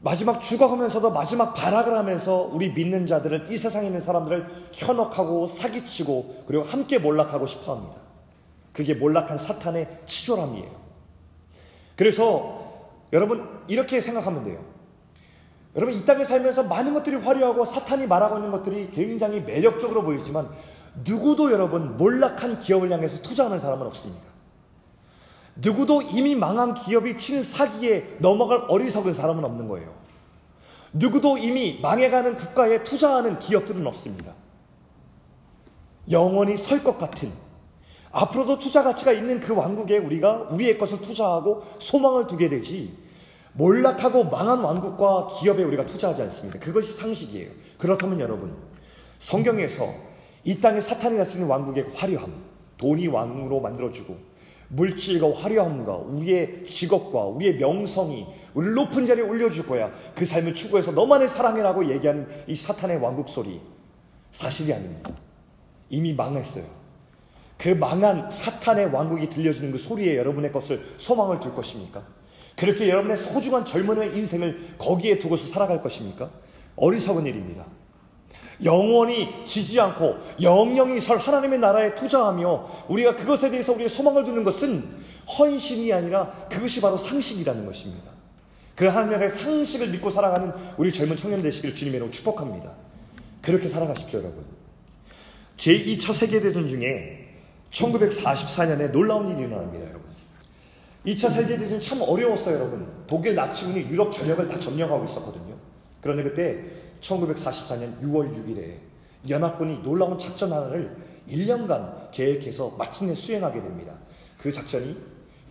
마지막 0.00 0.40
죽어가면서도 0.40 1.10
마지막 1.10 1.54
발악을 1.54 1.96
하면서 1.96 2.42
우리 2.52 2.72
믿는 2.72 3.06
자들을 3.06 3.48
이 3.50 3.58
세상에 3.58 3.86
있는 3.86 4.00
사람들을 4.00 4.68
현혹하고 4.72 5.48
사기치고 5.48 6.44
그리고 6.46 6.62
함께 6.62 6.98
몰락하고 6.98 7.46
싶어 7.46 7.74
합니다. 7.74 7.96
그게 8.72 8.94
몰락한 8.94 9.38
사탄의 9.38 10.02
치졸함이에요. 10.04 10.70
그래서 11.96 12.88
여러분 13.12 13.48
이렇게 13.66 14.00
생각하면 14.00 14.44
돼요. 14.44 14.64
여러분 15.74 15.94
이 15.94 16.04
땅에 16.04 16.24
살면서 16.24 16.64
많은 16.64 16.94
것들이 16.94 17.16
화려하고 17.16 17.64
사탄이 17.64 18.06
말하고 18.06 18.36
있는 18.36 18.52
것들이 18.52 18.90
굉장히 18.92 19.40
매력적으로 19.40 20.02
보이지만 20.02 20.48
누구도 21.04 21.52
여러분 21.52 21.96
몰락한 21.96 22.60
기업을 22.60 22.90
향해서 22.90 23.22
투자하는 23.22 23.60
사람은 23.60 23.86
없습니다. 23.88 24.26
누구도 25.56 26.02
이미 26.02 26.34
망한 26.34 26.74
기업이 26.74 27.16
치는 27.16 27.42
사기에 27.42 28.16
넘어갈 28.20 28.64
어리석은 28.68 29.14
사람은 29.14 29.44
없는 29.44 29.68
거예요. 29.68 29.92
누구도 30.92 31.36
이미 31.38 31.78
망해가는 31.82 32.36
국가에 32.36 32.82
투자하는 32.82 33.38
기업들은 33.38 33.86
없습니다. 33.86 34.32
영원히 36.10 36.56
설 36.56 36.82
것 36.82 36.96
같은 36.96 37.32
앞으로도 38.10 38.58
투자 38.58 38.82
가치가 38.82 39.12
있는 39.12 39.40
그 39.40 39.54
왕국에 39.54 39.98
우리가 39.98 40.48
우리의 40.50 40.78
것을 40.78 41.02
투자하고 41.02 41.64
소망을 41.78 42.26
두게 42.26 42.48
되지 42.48 42.96
몰락하고 43.52 44.24
망한 44.24 44.60
왕국과 44.60 45.28
기업에 45.38 45.62
우리가 45.64 45.84
투자하지 45.84 46.22
않습니다. 46.22 46.58
그것이 46.58 46.92
상식이에요. 46.94 47.50
그렇다면 47.76 48.20
여러분 48.20 48.56
성경에서 49.18 50.07
이 50.48 50.58
땅에 50.62 50.80
사탄이 50.80 51.18
다스리는 51.18 51.46
왕국의 51.46 51.88
화려함, 51.94 52.32
돈이 52.78 53.06
왕으로 53.08 53.60
만들어주고 53.60 54.16
물질과 54.68 55.30
화려함과 55.34 55.94
우리의 55.94 56.64
직업과 56.64 57.24
우리의 57.24 57.58
명성이 57.58 58.26
우리를 58.54 58.72
높은 58.72 59.04
자리에 59.04 59.24
올려줄 59.24 59.66
거야. 59.66 59.92
그 60.14 60.24
삶을 60.24 60.54
추구해서 60.54 60.92
너만을 60.92 61.28
사랑해라고 61.28 61.90
얘기하는 61.90 62.26
이 62.46 62.54
사탄의 62.54 62.96
왕국 62.96 63.28
소리 63.28 63.60
사실이 64.30 64.72
아닙니다. 64.72 65.10
이미 65.90 66.14
망했어요. 66.14 66.64
그 67.58 67.68
망한 67.68 68.30
사탄의 68.30 68.86
왕국이 68.86 69.28
들려주는 69.28 69.70
그 69.70 69.76
소리에 69.76 70.16
여러분의 70.16 70.50
것을 70.50 70.80
소망을 70.96 71.40
둘 71.40 71.54
것입니까? 71.54 72.02
그렇게 72.56 72.88
여러분의 72.88 73.18
소중한 73.18 73.66
젊은의 73.66 74.16
인생을 74.16 74.76
거기에 74.78 75.18
두고서 75.18 75.46
살아갈 75.46 75.82
것입니까? 75.82 76.30
어리석은 76.76 77.26
일입니다. 77.26 77.66
영원히 78.64 79.44
지지 79.44 79.78
않고 79.80 80.16
영영이 80.40 81.00
설 81.00 81.18
하나님의 81.18 81.58
나라에 81.58 81.94
투자하며 81.94 82.86
우리가 82.88 83.14
그것에 83.16 83.50
대해서 83.50 83.72
우리의 83.72 83.88
소망을 83.88 84.24
두는 84.24 84.44
것은 84.44 84.98
헌신이 85.38 85.92
아니라 85.92 86.32
그것이 86.50 86.80
바로 86.80 86.96
상식이라는 86.96 87.66
것입니다. 87.66 88.10
그 88.74 88.86
하나님의 88.86 89.28
상식을 89.30 89.88
믿고 89.88 90.10
살아가는 90.10 90.52
우리 90.76 90.92
젊은 90.92 91.16
청년 91.16 91.42
되시기를 91.42 91.74
주님으로 91.74 92.10
축복합니다. 92.10 92.70
그렇게 93.42 93.68
살아가십시오, 93.68 94.20
여러분. 94.20 94.44
제2차 95.56 96.14
세계대전 96.14 96.68
중에 96.68 97.34
1944년에 97.70 98.90
놀라운 98.92 99.30
일이 99.30 99.46
일어납니다, 99.46 99.84
여러분. 99.84 100.08
2차 101.06 101.30
세계대전 101.30 101.80
참 101.80 102.02
어려웠어요, 102.02 102.54
여러분. 102.54 102.86
독일 103.06 103.34
나치군이 103.34 103.80
유럽 103.90 104.12
전역을 104.12 104.48
다 104.48 104.58
점령하고 104.58 105.04
있었거든요. 105.04 105.56
그런데 106.00 106.22
그때 106.22 106.64
1944년 107.00 108.00
6월 108.02 108.34
6일에 108.34 108.76
연합군이 109.28 109.82
놀라운 109.82 110.18
작전 110.18 110.52
하나를 110.52 110.96
1년간 111.28 112.10
계획해서 112.10 112.74
마침내 112.78 113.14
수행하게 113.14 113.60
됩니다. 113.60 113.92
그 114.38 114.50
작전이 114.50 114.96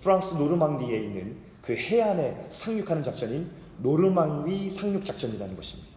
프랑스 0.01 0.35
노르망디에 0.35 0.97
있는 0.97 1.37
그 1.61 1.75
해안에 1.75 2.47
상륙하는 2.49 3.03
작전인 3.03 3.49
노르망디 3.79 4.69
상륙 4.69 5.05
작전이라는 5.05 5.55
것입니다. 5.55 5.91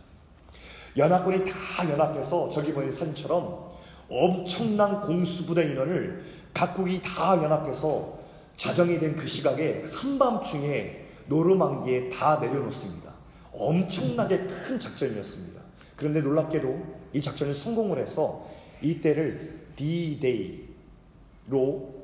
연합군이 0.96 1.44
다 1.44 1.88
연합해서 1.88 2.48
저기 2.50 2.72
보이는 2.72 2.92
사진처럼 2.92 3.70
엄청난 4.08 5.00
공수부대 5.02 5.70
인원을 5.70 6.24
각국이 6.52 7.00
다 7.00 7.36
연합해서 7.42 8.18
자정이 8.56 8.98
된 8.98 9.16
그 9.16 9.26
시각에 9.26 9.84
한밤중에 9.92 11.06
노르망디에 11.28 12.08
다 12.10 12.38
내려놓습니다. 12.40 13.09
엄청나게 13.52 14.46
큰 14.46 14.78
작전이었습니다. 14.78 15.60
그런데 15.96 16.20
놀랍게도 16.20 17.00
이 17.12 17.20
작전이 17.20 17.52
성공을 17.54 18.00
해서 18.00 18.48
이때를 18.82 19.66
D-Day로 19.76 20.70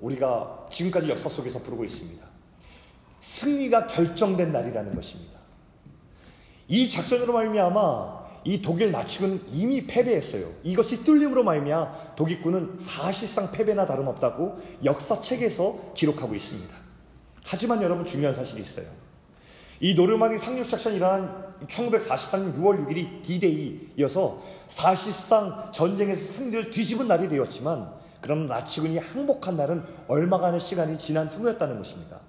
우리가 0.01 0.67
지금까지 0.71 1.09
역사 1.09 1.29
속에서 1.29 1.61
부르고 1.61 1.85
있습니다. 1.85 2.27
승리가 3.21 3.87
결정된 3.87 4.53
날이라는 4.53 4.95
것입니다. 4.95 5.37
이 6.69 6.89
작전으로 6.89 7.33
말미암아 7.33 8.27
이 8.45 8.63
독일 8.63 8.93
나치군 8.93 9.47
이미 9.51 9.87
패배했어요. 9.87 10.49
이것이 10.63 11.03
뚫림으로 11.03 11.43
말미암아 11.43 12.15
독일군은 12.15 12.79
사실상 12.79 13.51
패배나 13.51 13.87
다름없다고 13.87 14.61
역사책에서 14.85 15.95
기록하고 15.95 16.35
있습니다. 16.35 16.75
하지만 17.45 17.83
여러분 17.83 18.05
중요한 18.05 18.35
사실이 18.35 18.63
있어요. 18.63 18.87
이 19.81 19.95
노르망디 19.95 20.39
상륙 20.39 20.69
작전이 20.69 20.97
일어난 20.97 21.55
1944년 21.67 22.57
6월 22.59 22.87
6일이 22.87 23.23
D-Day여서 23.23 24.43
사실상 24.69 25.71
전쟁에서 25.73 26.25
승리를 26.25 26.71
뒤집은 26.71 27.09
날이 27.09 27.29
되었지만 27.29 27.93
그럼 28.21 28.47
나치군이 28.47 28.99
항복한 28.99 29.57
날은 29.57 29.85
얼마간의 30.09 30.61
시간이 30.61 30.99
지난 30.99 31.29
후였다는 31.29 31.79
것입니다. 31.79 32.21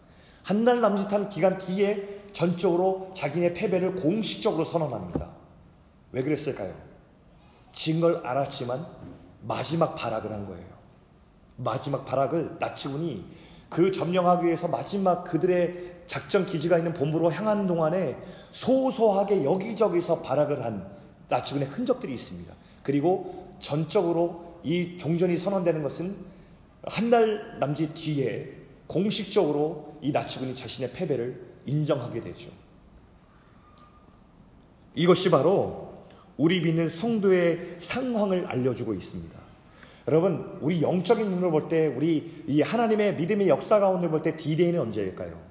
한 0.44 0.64
달 0.64 0.80
남짓한 0.80 1.30
기간 1.30 1.58
뒤에 1.58 2.22
전적으로 2.32 3.12
자기네 3.14 3.54
패배를 3.54 3.96
공식적으로 3.96 4.64
선언합니다. 4.66 5.28
왜 6.12 6.24
그랬을까요? 6.24 6.74
진 7.72 8.00
걸 8.00 8.26
알았지만 8.26 8.86
마지막 9.42 9.96
발악을 9.96 10.32
한 10.32 10.46
거예요. 10.48 10.66
마지막 11.58 12.06
발악을 12.06 12.58
나치군이 12.60 13.26
그 13.70 13.92
점령하기 13.92 14.46
위해서 14.46 14.68
마지막 14.68 15.24
그들의 15.26 15.97
작전 16.08 16.46
기지가 16.46 16.78
있는 16.78 16.94
본부로 16.94 17.32
향하는 17.32 17.68
동안에 17.68 18.18
소소하게 18.52 19.44
여기저기서 19.44 20.22
발악을 20.22 20.64
한 20.64 20.88
나치군의 21.30 21.68
흔적들이 21.68 22.14
있습니다. 22.14 22.54
그리고 22.82 23.56
전적으로 23.60 24.60
이 24.64 24.98
종전이 24.98 25.38
선언되는 25.38 25.84
것은 25.84 26.16
한 26.84 27.10
달 27.10 27.60
남짓 27.60 27.94
뒤에 27.96 28.54
공식적으로 28.88 29.98
이 30.02 30.12
나치군이 30.12 30.56
자신의 30.56 30.94
패배를 30.94 31.42
인정하게 31.66 32.22
되죠. 32.22 32.50
이것이 34.96 35.30
바로 35.30 35.94
우리 36.38 36.62
믿는 36.62 36.88
성도의 36.88 37.76
상황을 37.80 38.46
알려주고 38.46 38.94
있습니다. 38.94 39.38
여러분, 40.08 40.58
우리 40.62 40.82
영적인 40.82 41.30
눈으로 41.30 41.52
볼 41.52 41.68
때, 41.68 41.88
우리 41.88 42.44
이 42.48 42.62
하나님의 42.62 43.16
믿음의 43.16 43.50
역사 43.50 43.80
가운데 43.80 44.08
볼 44.08 44.22
때 44.22 44.38
디데이는 44.38 44.80
언제일까요? 44.80 45.47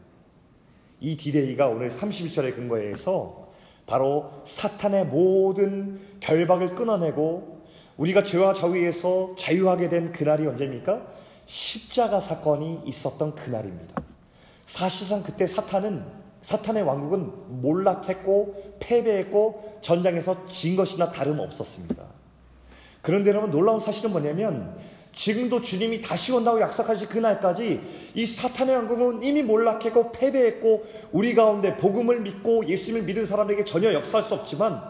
이 1.01 1.17
디데이가 1.17 1.69
오늘 1.69 1.89
31절의 1.89 2.55
근거에서 2.55 3.49
바로 3.87 4.33
사탄의 4.45 5.07
모든 5.07 6.01
결박을 6.21 6.75
끊어내고 6.75 7.65
우리가 7.97 8.23
죄와 8.23 8.53
저위에서 8.53 9.35
자유하게 9.37 9.89
된 9.89 10.13
그날이 10.13 10.47
언제입니까? 10.47 11.07
십자가 11.47 12.21
사건이 12.21 12.83
있었던 12.85 13.35
그날입니다. 13.35 14.03
사실상 14.67 15.23
그때 15.23 15.47
사탄은 15.47 16.05
사탄의 16.43 16.83
왕국은 16.83 17.61
몰락했고 17.63 18.77
패배했고 18.81 19.79
전장에서 19.81 20.45
진 20.45 20.77
것이나 20.77 21.11
다름없었습니다. 21.11 22.05
그런데 23.03 23.31
여러분 23.31 23.51
놀라운 23.51 23.81
사실은 23.81 24.11
뭐냐면 24.11 24.77
지금도 25.17 25.63
주님이 25.63 26.03
다시 26.03 26.31
온다고 26.31 26.61
약속하신 26.61 27.09
그날까지 27.09 27.81
이 28.15 28.27
사탄의 28.27 28.77
왕국은 28.77 29.23
이미 29.23 29.43
몰락했고 29.43 30.13
패배했고 30.13 30.85
우리 31.11 31.35
가운데 31.35 31.75
복음을 31.79 32.21
믿고 32.21 32.69
예수님을 32.69 33.07
믿은 33.07 33.25
사람에게 33.25 33.65
전혀 33.65 33.95
역사할 33.95 34.29
수 34.29 34.35
없지만 34.35 34.83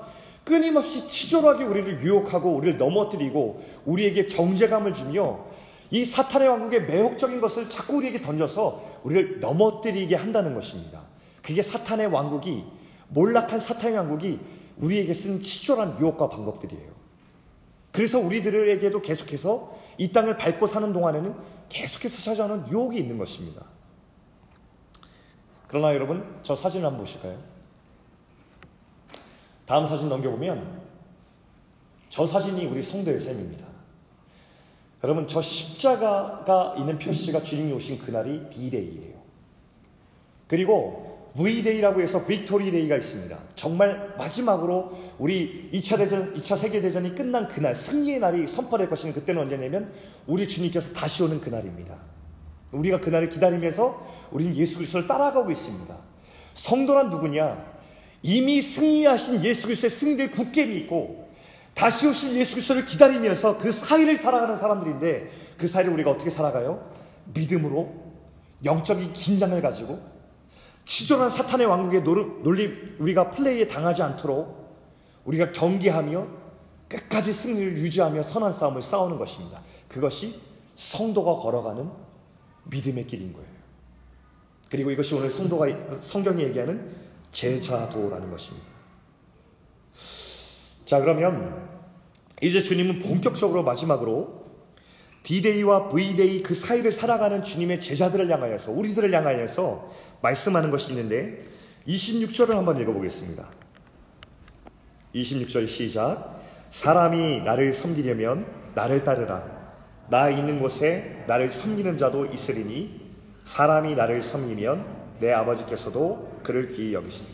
끊임없이 0.42 1.08
치졸하게 1.08 1.62
우리를 1.62 2.02
유혹하고 2.02 2.56
우리를 2.56 2.76
넘어뜨리고 2.76 3.62
우리에게 3.84 4.26
정제감을 4.26 4.94
주며 4.94 5.44
이 5.92 6.04
사탄의 6.04 6.48
왕국의 6.48 6.86
매혹적인 6.86 7.40
것을 7.40 7.68
자꾸 7.68 7.98
우리에게 7.98 8.20
던져서 8.20 9.00
우리를 9.04 9.38
넘어뜨리게 9.38 10.16
한다는 10.16 10.54
것입니다. 10.54 11.02
그게 11.40 11.62
사탄의 11.62 12.08
왕국이 12.08 12.64
몰락한 13.10 13.60
사탄의 13.60 13.96
왕국이 13.98 14.40
우리에게 14.78 15.14
쓴 15.14 15.40
치졸한 15.40 15.98
유혹과 16.00 16.28
방법들이에요. 16.30 16.96
그래서 17.92 18.18
우리들에게도 18.18 19.00
계속해서 19.02 19.75
이 19.98 20.12
땅을 20.12 20.36
밟고 20.36 20.66
사는 20.66 20.92
동안에는 20.92 21.34
계속해서 21.68 22.18
찾아오는 22.18 22.68
유혹이 22.68 22.98
있는 22.98 23.18
것입니다. 23.18 23.62
그러나 25.68 25.94
여러분, 25.94 26.38
저 26.42 26.54
사진을 26.54 26.86
한번 26.86 27.00
보실까요? 27.00 27.38
다음 29.66 29.84
사진 29.86 30.08
넘겨보면 30.08 30.80
저 32.08 32.26
사진이 32.26 32.66
우리 32.66 32.82
성도의 32.82 33.18
삶입니다. 33.18 33.66
여러분, 35.02 35.26
저 35.26 35.42
십자가가 35.42 36.76
있는 36.78 36.98
표시가 36.98 37.42
주님이 37.42 37.72
오신 37.72 37.98
그날이 37.98 38.48
D-Day예요. 38.50 39.16
그리고 40.46 41.05
V-Day라고 41.36 42.00
해서 42.00 42.24
Victory 42.24 42.70
Day가 42.70 42.96
있습니다. 42.96 43.38
정말 43.54 44.14
마지막으로 44.16 44.96
우리 45.18 45.70
2차 45.72 45.98
대전, 45.98 46.34
2차 46.34 46.56
세계대전이 46.56 47.14
끝난 47.14 47.46
그날, 47.46 47.74
승리의 47.74 48.20
날이 48.20 48.46
선포될 48.46 48.88
것인 48.88 49.12
그때는 49.12 49.42
언제냐면 49.42 49.92
우리 50.26 50.48
주님께서 50.48 50.92
다시 50.92 51.22
오는 51.22 51.40
그날입니다. 51.40 51.94
우리가 52.72 53.00
그날을 53.00 53.28
기다리면서 53.28 54.06
우리는 54.30 54.56
예수 54.56 54.76
그리스도를 54.76 55.06
따라가고 55.06 55.50
있습니다. 55.50 55.94
성도란 56.54 57.10
누구냐? 57.10 57.76
이미 58.22 58.62
승리하신 58.62 59.44
예수 59.44 59.66
그리스도의 59.66 59.90
승리를 59.90 60.30
굳게 60.30 60.66
믿고 60.66 61.28
다시 61.74 62.08
오실 62.08 62.34
예수 62.36 62.54
그리스도를 62.54 62.86
기다리면서 62.86 63.58
그 63.58 63.70
사이를 63.70 64.16
살아가는 64.16 64.58
사람들인데 64.58 65.30
그 65.58 65.68
사이를 65.68 65.92
우리가 65.92 66.10
어떻게 66.10 66.30
살아가요? 66.30 66.90
믿음으로 67.34 67.92
영적인 68.64 69.12
긴장을 69.12 69.60
가지고 69.60 70.15
치졸한 70.86 71.30
사탄의 71.30 71.66
왕국의 71.66 72.04
논리 72.04 72.94
우리가 72.98 73.32
플레이에 73.32 73.66
당하지 73.66 74.02
않도록 74.02 74.64
우리가 75.24 75.52
경계하며 75.52 76.26
끝까지 76.88 77.32
승리를 77.32 77.76
유지하며 77.78 78.22
선한 78.22 78.52
싸움을 78.52 78.80
싸우는 78.80 79.18
것입니다. 79.18 79.60
그것이 79.88 80.40
성도가 80.76 81.42
걸어가는 81.42 81.90
믿음의 82.64 83.06
길인 83.08 83.32
거예요. 83.32 83.48
그리고 84.70 84.92
이것이 84.92 85.14
오늘 85.14 85.30
성도가 85.30 85.66
성경이 86.00 86.42
얘기하는 86.44 86.94
제자도라는 87.32 88.30
것입니다. 88.30 88.66
자, 90.84 91.00
그러면 91.00 91.68
이제 92.40 92.60
주님은 92.60 93.00
본격적으로 93.00 93.64
마지막으로 93.64 94.46
D-Day와 95.24 95.88
V-Day 95.88 96.42
그 96.44 96.54
사이를 96.54 96.92
살아가는 96.92 97.42
주님의 97.42 97.80
제자들을 97.80 98.30
향하여서 98.30 98.70
우리들을 98.70 99.12
향하여서 99.12 99.90
말씀하는 100.22 100.70
것이 100.70 100.90
있는데 100.92 101.46
26절을 101.86 102.54
한번 102.54 102.80
읽어보겠습니다. 102.80 103.48
26절 105.14 105.68
시작. 105.68 106.42
사람이 106.70 107.42
나를 107.42 107.72
섬기려면 107.72 108.46
나를 108.74 109.04
따르라. 109.04 109.44
나 110.08 110.28
있는 110.30 110.60
곳에 110.60 111.24
나를 111.26 111.50
섬기는 111.50 111.96
자도 111.98 112.26
있으리니 112.26 113.06
사람이 113.44 113.94
나를 113.94 114.22
섬기면 114.22 114.96
내 115.20 115.32
아버지께서도 115.32 116.40
그를 116.42 116.68
귀히 116.68 116.92
여기시니. 116.92 117.28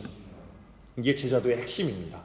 이게 0.97 1.15
제자도의 1.15 1.57
핵심입니다. 1.57 2.19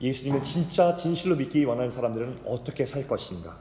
예수님을 0.00 0.42
진짜 0.42 0.96
진실로 0.96 1.36
믿기 1.36 1.64
원하는 1.64 1.90
사람들은 1.90 2.40
어떻게 2.46 2.86
살 2.86 3.06
것인가? 3.06 3.58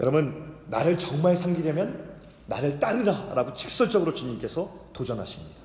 여러분, 0.00 0.56
나를 0.66 0.98
정말 0.98 1.36
섬기려면 1.36 2.07
나를 2.48 2.80
따르라 2.80 3.32
라고 3.34 3.52
직설적으로 3.52 4.12
주님께서 4.12 4.70
도전하십니다. 4.92 5.56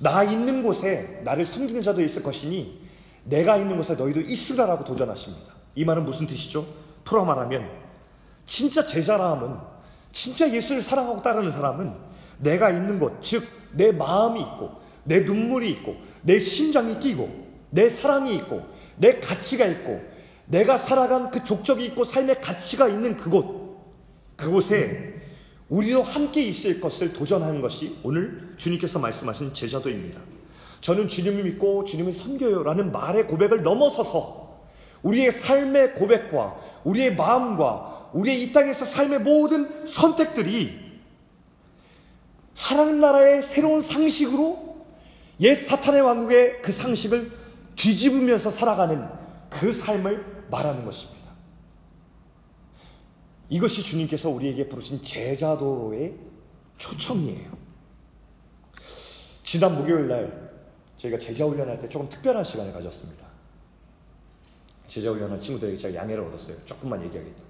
나 0.00 0.22
있는 0.24 0.62
곳에 0.62 1.20
나를 1.24 1.44
섬기는 1.44 1.80
자도 1.80 2.02
있을 2.02 2.22
것이니 2.22 2.82
내가 3.24 3.56
있는 3.56 3.76
곳에 3.76 3.94
너희도 3.94 4.20
있으라라고 4.20 4.84
도전하십니다. 4.84 5.54
이 5.74 5.84
말은 5.84 6.04
무슨 6.04 6.26
뜻이죠? 6.26 6.66
풀어 7.04 7.24
말하면 7.24 7.68
진짜 8.44 8.84
제자라 8.84 9.30
함은 9.32 9.56
진짜 10.10 10.52
예수를 10.52 10.82
사랑하고 10.82 11.22
따르는 11.22 11.50
사람은 11.52 11.94
내가 12.38 12.70
있는 12.70 12.98
곳, 12.98 13.22
즉 13.22 13.62
내 13.72 13.92
마음이 13.92 14.40
있고 14.40 14.70
내 15.04 15.20
눈물이 15.20 15.70
있고 15.70 15.96
내 16.22 16.38
심장이 16.38 17.00
뛰고 17.00 17.28
내 17.70 17.88
사랑이 17.88 18.34
있고 18.36 18.62
내 18.96 19.18
가치가 19.18 19.66
있고 19.66 20.00
내가 20.46 20.76
살아간 20.76 21.30
그 21.30 21.42
족적이 21.42 21.86
있고 21.86 22.04
삶의 22.04 22.40
가치가 22.40 22.88
있는 22.88 23.16
그곳 23.16 23.80
그곳에 24.36 25.21
우리도 25.72 26.02
함께 26.02 26.42
있을 26.42 26.82
것을 26.82 27.14
도전하는 27.14 27.62
것이 27.62 27.96
오늘 28.02 28.52
주님께서 28.58 28.98
말씀하신 28.98 29.54
제자도입니다. 29.54 30.20
저는 30.82 31.08
주님을 31.08 31.44
믿고 31.44 31.86
주님을 31.86 32.12
섬겨요라는 32.12 32.92
말의 32.92 33.26
고백을 33.26 33.62
넘어서서 33.62 34.60
우리의 35.02 35.32
삶의 35.32 35.94
고백과 35.94 36.56
우리의 36.84 37.16
마음과 37.16 38.10
우리의 38.12 38.42
이 38.42 38.52
땅에서 38.52 38.84
삶의 38.84 39.20
모든 39.20 39.86
선택들이 39.86 40.78
하나님 42.54 43.00
나라의 43.00 43.42
새로운 43.42 43.80
상식으로 43.80 44.84
옛 45.40 45.54
사탄의 45.54 46.02
왕국의 46.02 46.60
그 46.60 46.70
상식을 46.70 47.32
뒤집으면서 47.76 48.50
살아가는 48.50 49.08
그 49.48 49.72
삶을 49.72 50.44
말하는 50.50 50.84
것입니다. 50.84 51.21
이것이 53.52 53.82
주님께서 53.82 54.30
우리에게 54.30 54.66
부르신 54.66 55.02
제자도의 55.02 56.14
초청이에요. 56.78 57.52
지난 59.42 59.76
목요일 59.76 60.08
날 60.08 60.52
저희가 60.96 61.18
제자 61.18 61.44
훈련할 61.44 61.78
때 61.78 61.86
조금 61.86 62.08
특별한 62.08 62.44
시간을 62.44 62.72
가졌습니다. 62.72 63.26
제자 64.88 65.10
훈련한 65.10 65.38
친구들에게 65.38 65.76
제가 65.76 65.94
양해를 65.94 66.24
얻었어요. 66.24 66.56
조금만 66.64 67.04
얘기하겠다. 67.04 67.42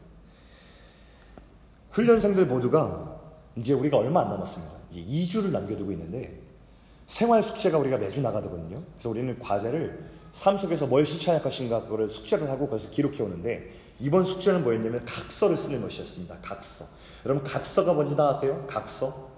훈련생들 1.93 2.47
모두가 2.47 3.21
이제 3.55 3.73
우리가 3.73 3.99
얼마 3.99 4.23
안 4.23 4.31
남았습니다. 4.31 4.73
이제 4.91 5.05
2주를 5.05 5.53
남겨두고 5.53 5.93
있는데 5.93 6.37
생활 7.07 7.45
숙제가 7.45 7.79
우리가 7.79 7.99
매주 7.99 8.21
나가거든요. 8.21 8.83
그래서 8.95 9.09
우리는 9.09 9.38
과제를 9.38 10.05
삶 10.33 10.59
속에서 10.59 10.88
뭘 10.88 11.07
실천할 11.07 11.45
것인가 11.45 11.83
그거를 11.83 12.11
숙제를 12.11 12.51
하고 12.51 12.67
그래서 12.67 12.91
기록해 12.91 13.23
오는데 13.23 13.82
이번 14.03 14.25
숙제는 14.25 14.65
뭐였냐면 14.65 15.05
각서를 15.05 15.57
쓰는 15.57 15.81
것이었습니다. 15.81 16.37
각서. 16.43 16.85
여러분 17.25 17.45
각서가 17.45 17.93
뭔지 17.93 18.17
다 18.17 18.31
아세요? 18.31 18.65
각서. 18.69 19.31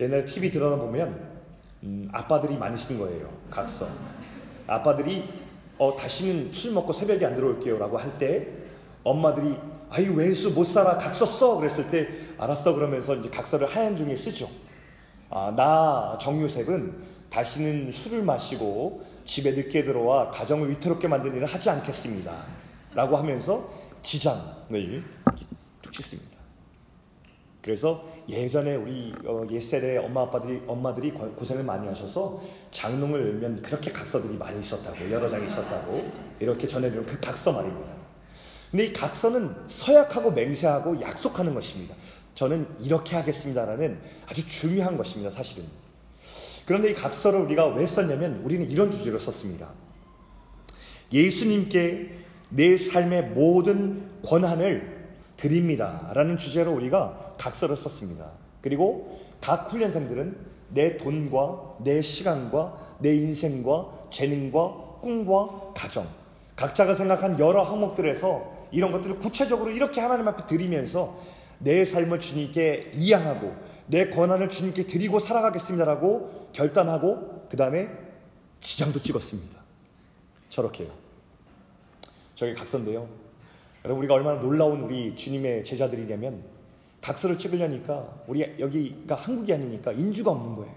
옛날 0.00 0.24
TV 0.24 0.50
드라마 0.50 0.74
보면 0.76 1.36
음, 1.84 2.08
아빠들이 2.12 2.56
많이 2.56 2.76
쓴 2.76 2.98
거예요. 2.98 3.32
각서. 3.48 3.86
아빠들이 4.66 5.22
어, 5.78 5.96
다시는 5.96 6.52
술 6.52 6.72
먹고 6.72 6.92
새벽에 6.92 7.24
안 7.24 7.36
들어올게요 7.36 7.78
라고 7.78 7.96
할 7.96 8.18
때 8.18 8.48
엄마들이 9.04 9.56
아유 9.88 10.12
왼수 10.16 10.50
못 10.50 10.64
살아 10.64 10.98
각서 10.98 11.24
써 11.26 11.58
그랬을 11.58 11.88
때 11.90 12.08
알았어 12.38 12.74
그러면서 12.74 13.14
이제 13.14 13.30
각서를 13.30 13.68
하얀 13.68 13.96
종이에 13.96 14.16
쓰죠. 14.16 14.48
아, 15.30 15.54
나 15.56 16.18
정유색은 16.20 17.04
다시는 17.30 17.92
술을 17.92 18.22
마시고 18.24 19.04
집에 19.24 19.52
늦게 19.52 19.84
들어와 19.84 20.28
가정을 20.32 20.70
위태롭게 20.70 21.06
만드는 21.06 21.36
일을 21.36 21.46
하지 21.46 21.70
않겠습니다. 21.70 22.55
라고 22.96 23.14
하면서 23.14 23.70
지장을 24.02 25.04
툭 25.82 25.92
쳤습니다. 25.92 26.38
그래서 27.60 28.08
예전에 28.26 28.74
우리 28.74 29.12
어, 29.26 29.46
옛세대 29.50 29.98
엄마 29.98 30.22
아빠들이 30.22 30.62
엄마들이 30.66 31.10
고생을 31.10 31.62
많이 31.62 31.86
하셔서 31.86 32.40
장롱을 32.70 33.20
열면 33.20 33.60
그렇게 33.60 33.92
각서들이 33.92 34.38
많이 34.38 34.60
있었다고 34.60 35.10
여러 35.10 35.28
장이 35.28 35.46
있었다고 35.46 36.10
이렇게 36.40 36.66
전해드린 36.66 37.04
그 37.04 37.20
각서 37.20 37.52
말입니다. 37.52 37.92
근데 38.70 38.86
이 38.86 38.92
각서는 38.94 39.54
서약하고 39.68 40.30
맹세하고 40.30 40.98
약속하는 41.02 41.52
것입니다. 41.52 41.94
저는 42.34 42.66
이렇게 42.80 43.14
하겠습니다라는 43.16 44.00
아주 44.26 44.48
중요한 44.48 44.96
것입니다, 44.96 45.30
사실은. 45.30 45.66
그런데 46.64 46.92
이 46.92 46.94
각서를 46.94 47.40
우리가 47.40 47.66
왜 47.74 47.84
썼냐면 47.84 48.40
우리는 48.42 48.68
이런 48.70 48.90
주제로 48.90 49.18
썼습니다. 49.18 49.70
예수님께 51.12 52.25
내 52.48 52.76
삶의 52.76 53.30
모든 53.30 54.08
권한을 54.24 54.96
드립니다. 55.36 56.10
라는 56.14 56.36
주제로 56.36 56.72
우리가 56.72 57.34
각서를 57.38 57.76
썼습니다. 57.76 58.30
그리고 58.62 59.20
각 59.40 59.72
훈련생들은 59.72 60.36
내 60.70 60.96
돈과 60.96 61.76
내 61.80 62.02
시간과 62.02 62.96
내 63.00 63.14
인생과 63.14 64.08
재능과 64.10 64.98
꿈과 65.00 65.72
가정, 65.74 66.06
각자가 66.56 66.94
생각한 66.94 67.38
여러 67.38 67.62
항목들에서 67.62 68.56
이런 68.72 68.90
것들을 68.90 69.18
구체적으로 69.18 69.70
이렇게 69.70 70.00
하나님 70.00 70.26
앞에 70.26 70.46
드리면서 70.46 71.18
내 71.58 71.84
삶을 71.84 72.20
주님께 72.20 72.92
이양하고 72.94 73.54
내 73.86 74.10
권한을 74.10 74.48
주님께 74.48 74.86
드리고 74.86 75.20
살아가겠습니다라고 75.20 76.50
결단하고 76.52 77.46
그 77.48 77.56
다음에 77.56 77.88
지장도 78.60 79.00
찍었습니다. 79.00 79.56
저렇게요. 80.48 81.05
저게 82.36 82.52
각서인데요. 82.52 83.08
여러분 83.84 84.00
우리가 84.00 84.14
얼마나 84.14 84.40
놀라운 84.40 84.82
우리 84.82 85.16
주님의 85.16 85.64
제자들이냐면 85.64 86.44
각서를 87.00 87.38
찍으려니까 87.38 88.24
우리 88.26 88.42
여기가 88.58 89.14
한국이 89.14 89.52
아니니까 89.52 89.92
인주가 89.92 90.32
없는 90.32 90.56
거예요. 90.56 90.74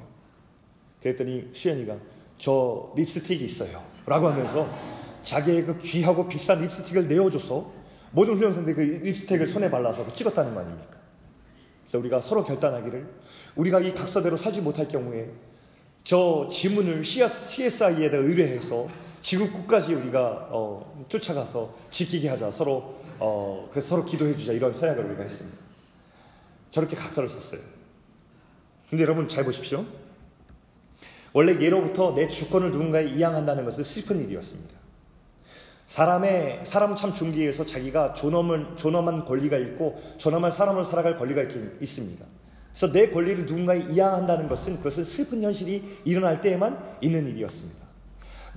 그랬더니 1.01 1.49
수연이가 1.53 1.97
저 2.37 2.93
립스틱이 2.95 3.43
있어요. 3.43 3.83
라고 4.05 4.27
하면서 4.29 4.67
자기의 5.21 5.65
그 5.65 5.79
귀하고 5.79 6.29
비싼 6.29 6.61
립스틱을 6.61 7.09
내어줘서 7.09 7.71
모든 8.11 8.35
훈련생들이 8.35 8.75
그 8.75 8.81
립스틱을 9.05 9.47
손에 9.47 9.69
발라서 9.69 10.11
찍었다는 10.13 10.53
거 10.53 10.61
아닙니까? 10.61 10.97
그래서 11.81 11.99
우리가 11.99 12.21
서로 12.21 12.45
결단하기를 12.45 13.05
우리가 13.55 13.81
이 13.81 13.93
각서대로 13.93 14.37
사지 14.37 14.61
못할 14.61 14.87
경우에 14.87 15.29
저 16.05 16.47
지문을 16.49 17.03
CSI에다 17.03 18.17
의뢰해서 18.17 18.87
지구국까지 19.21 19.93
우리가 19.95 20.47
어, 20.49 21.05
쫓아가서 21.09 21.73
지키게 21.91 22.29
하자 22.29 22.51
서로 22.51 22.99
어, 23.19 23.67
그래서 23.71 23.89
서로 23.89 24.05
기도해 24.05 24.35
주자 24.35 24.53
이런 24.53 24.73
서약을 24.73 25.05
우리가 25.05 25.23
했습니다. 25.23 25.57
저렇게 26.71 26.95
각서를 26.95 27.29
썼어요. 27.29 27.61
근데 28.89 29.03
여러분 29.03 29.27
잘 29.27 29.43
보십시오. 29.43 29.85
원래 31.33 31.59
예로부터 31.59 32.15
내 32.15 32.27
주권을 32.27 32.71
누군가에 32.71 33.05
이양한다는 33.05 33.65
것은 33.65 33.83
슬픈 33.83 34.19
일이었습니다. 34.21 34.79
사람의 35.85 36.61
사람 36.65 36.95
참 36.95 37.13
중기에서 37.13 37.65
자기가 37.65 38.13
존엄을 38.13 38.75
존엄한 38.77 39.25
권리가 39.25 39.57
있고 39.57 39.99
존엄한 40.17 40.51
사람으로 40.51 40.85
살아갈 40.85 41.17
권리가 41.17 41.43
있습니다. 41.81 42.25
그래서 42.71 42.93
내 42.93 43.09
권리를 43.09 43.45
누군가에 43.45 43.79
이양한다는 43.89 44.47
것은 44.47 44.77
그것은 44.77 45.03
슬픈 45.03 45.41
현실이 45.41 46.01
일어날 46.05 46.41
때에만 46.41 46.97
있는 47.01 47.27
일이었습니다. 47.27 47.88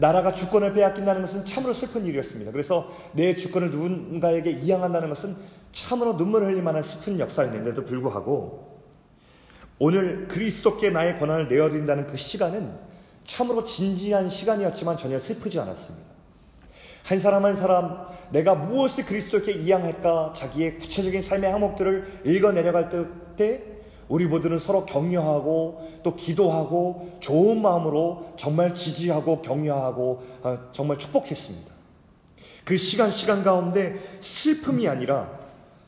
나라가 0.03 0.35
주권을 0.35 0.75
빼앗긴다는 0.75 1.23
것은 1.23 1.45
참으로 1.45 1.73
슬픈 1.73 2.05
일이었습니다. 2.05 2.51
그래서 2.51 2.93
내 3.13 3.37
주권을 3.37 3.71
누군가에게 3.71 4.51
이양한다는 4.51 5.09
것은 5.09 5.37
참으로 5.71 6.17
눈물 6.17 6.43
흘릴 6.43 6.61
만한 6.61 6.83
슬픈 6.83 7.21
역사였는데도 7.21 7.85
불구하고 7.85 8.83
오늘 9.79 10.27
그리스도께 10.27 10.91
나의 10.91 11.21
권한을 11.21 11.49
내어드린다는 11.49 12.09
그 12.09 12.17
시간은 12.17 12.73
참으로 13.23 13.65
진지한 13.65 14.29
시간이었지만 14.29 14.97
전혀 14.97 15.21
슬프지 15.21 15.61
않았습니다. 15.61 16.05
한 17.05 17.21
사람 17.21 17.45
한 17.45 17.55
사람 17.55 18.09
내가 18.31 18.57
무엇을 18.57 19.05
그리스도께 19.05 19.53
이양할까 19.53 20.33
자기의 20.35 20.79
구체적인 20.79 21.23
삶의 21.23 21.53
항목들을 21.53 22.23
읽어 22.25 22.51
내려갈 22.51 22.89
때 23.37 23.61
우리 24.13 24.27
모두는 24.27 24.59
서로 24.59 24.85
격려하고 24.85 26.01
또 26.03 26.15
기도하고 26.15 27.17
좋은 27.21 27.63
마음으로 27.63 28.35
정말 28.37 28.75
지지하고 28.75 29.41
격려하고 29.41 30.23
어, 30.43 30.59
정말 30.71 30.99
축복했습니다. 30.99 31.73
그 32.63 32.77
시간 32.77 33.11
시간 33.11 33.43
가운데 33.43 33.99
슬픔이 34.21 34.87
아니라 34.87 35.41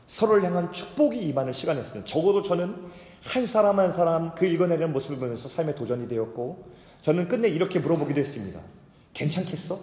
서로를 0.07 0.43
향한 0.43 0.73
축복이 0.73 1.19
임하는 1.19 1.53
시간이었습니다. 1.53 2.03
적어도 2.03 2.41
저는 2.41 2.75
한 3.21 3.45
사람 3.45 3.77
한 3.77 3.91
사람 3.91 4.33
그 4.33 4.47
읽어내는 4.47 4.91
모습을 4.91 5.17
보면서 5.17 5.47
삶의 5.47 5.75
도전이 5.75 6.07
되었고 6.07 6.65
저는 7.03 7.27
끝내 7.27 7.47
이렇게 7.47 7.77
물어보기도 7.77 8.19
했습니다. 8.19 8.59
괜찮겠어? 9.13 9.77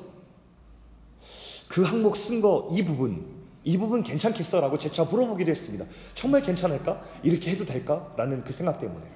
그 1.68 1.82
항목 1.84 2.16
쓴 2.16 2.40
거 2.42 2.68
이 2.72 2.84
부분 2.84 3.31
이 3.64 3.78
부분 3.78 4.02
괜찮겠어? 4.02 4.60
라고 4.60 4.76
재차 4.76 5.04
물어보기도 5.04 5.50
했습니다. 5.50 5.84
정말 6.14 6.42
괜찮을까? 6.42 7.02
이렇게 7.22 7.52
해도 7.52 7.64
될까? 7.64 8.12
라는 8.16 8.42
그 8.44 8.52
생각 8.52 8.80
때문에. 8.80 9.06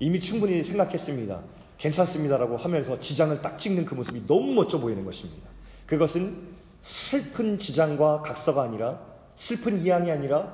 이미 0.00 0.20
충분히 0.20 0.62
생각했습니다. 0.62 1.40
괜찮습니다라고 1.78 2.56
하면서 2.56 2.98
지장을 2.98 3.40
딱 3.40 3.58
찍는 3.58 3.84
그 3.84 3.94
모습이 3.94 4.26
너무 4.26 4.52
멋져 4.52 4.78
보이는 4.78 5.04
것입니다. 5.04 5.48
그것은 5.86 6.54
슬픈 6.82 7.58
지장과 7.58 8.22
각서가 8.22 8.62
아니라 8.62 9.00
슬픈 9.34 9.82
이양이 9.82 10.10
아니라 10.10 10.52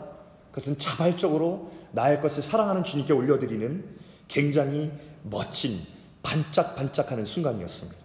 그것은 0.50 0.78
자발적으로 0.78 1.72
나의 1.92 2.20
것을 2.20 2.42
사랑하는 2.42 2.84
주님께 2.84 3.12
올려드리는 3.12 3.84
굉장히 4.28 4.90
멋진 5.24 5.80
반짝반짝하는 6.22 7.24
순간이었습니다. 7.24 7.98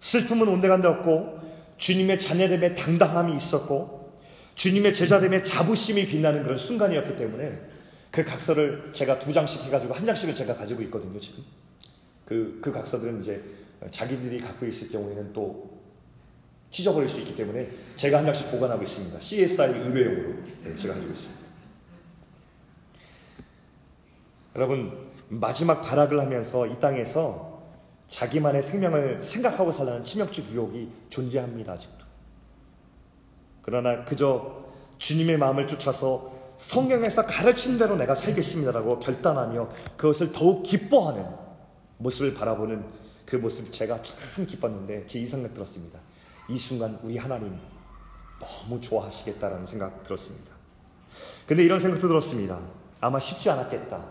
슬픔은 0.00 0.48
온데간데 0.48 0.88
없고 0.88 1.41
주님의 1.82 2.20
자녀됨의 2.20 2.76
당당함이 2.76 3.36
있었고 3.36 4.12
주님의 4.54 4.94
제자됨의 4.94 5.42
자부심이 5.42 6.06
빛나는 6.06 6.44
그런 6.44 6.56
순간이었기 6.56 7.16
때문에 7.16 7.58
그 8.12 8.22
각서를 8.22 8.90
제가 8.92 9.18
두 9.18 9.32
장씩 9.32 9.64
해가지고 9.64 9.92
한 9.92 10.06
장씩을 10.06 10.32
제가 10.32 10.54
가지고 10.54 10.82
있거든요 10.82 11.18
지금. 11.18 11.42
그, 12.24 12.60
그 12.62 12.70
각서들은 12.70 13.22
이제 13.22 13.42
자기들이 13.90 14.40
갖고 14.40 14.64
있을 14.64 14.90
경우에는 14.90 15.32
또 15.32 15.80
찢어버릴 16.70 17.08
수 17.08 17.18
있기 17.18 17.34
때문에 17.34 17.68
제가 17.96 18.18
한 18.18 18.26
장씩 18.26 18.52
보관하고 18.52 18.84
있습니다. 18.84 19.18
CSI 19.18 19.80
의뢰용으로. 19.80 20.34
네, 20.62 20.76
제가 20.76 20.94
가지고 20.94 21.12
있습니다. 21.12 21.42
여러분 24.54 25.08
마지막 25.28 25.82
발악을 25.82 26.20
하면서 26.20 26.64
이 26.64 26.78
땅에서 26.78 27.51
자기만의 28.12 28.62
생명을 28.62 29.22
생각하고 29.22 29.72
살라는 29.72 30.02
치명적 30.02 30.50
유혹이 30.52 30.90
존재합니다. 31.08 31.72
아직도. 31.72 32.04
그러나 33.62 34.04
그저 34.04 34.64
주님의 34.98 35.38
마음을 35.38 35.66
쫓아서 35.66 36.30
성경에서 36.58 37.24
가르친 37.24 37.78
대로 37.78 37.96
내가 37.96 38.14
살겠습니다라고 38.14 39.00
결단하며 39.00 39.70
그것을 39.96 40.30
더욱 40.30 40.62
기뻐하는 40.62 41.24
모습을 41.96 42.34
바라보는 42.34 42.84
그 43.24 43.36
모습 43.36 43.72
제가 43.72 44.02
참 44.02 44.46
기뻤는데 44.46 45.06
제 45.06 45.18
이상을 45.18 45.52
들었습니다. 45.54 45.98
이 46.50 46.58
순간 46.58 46.98
우리 47.02 47.16
하나님 47.16 47.58
너무 48.38 48.78
좋아하시겠다라는 48.80 49.66
생각 49.66 50.04
들었습니다. 50.04 50.52
근데 51.46 51.64
이런 51.64 51.80
생각도 51.80 52.08
들었습니다. 52.08 52.60
아마 53.00 53.18
쉽지 53.18 53.48
않았겠다. 53.48 54.04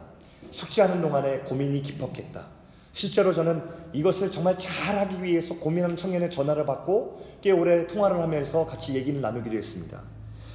숙지하는 0.50 1.02
동안에 1.02 1.40
고민이 1.42 1.84
깊었겠다. 1.84 2.61
실제로 2.94 3.34
저는 3.34 3.62
이것을 3.94 4.32
정말 4.32 4.58
잘하기 4.58 5.24
위해서 5.24 5.56
고민하는 5.56 5.96
청년의 5.96 6.30
전화를 6.32 6.66
받고 6.66 7.38
꽤 7.42 7.52
오래 7.52 7.88
통화를 7.88 8.20
하면서 8.20 8.66
같이 8.66 8.96
얘기를 8.96 9.22
나누기로 9.22 9.58
했습니다. 9.58 10.02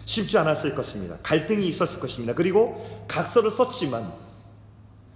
쉽지 0.05 0.39
않았을 0.39 0.75
것입니다. 0.75 1.17
갈등이 1.23 1.67
있었을 1.69 1.99
것입니다. 2.01 2.35
그리고 2.35 3.05
각서를 3.09 3.51
썼지만 3.51 4.13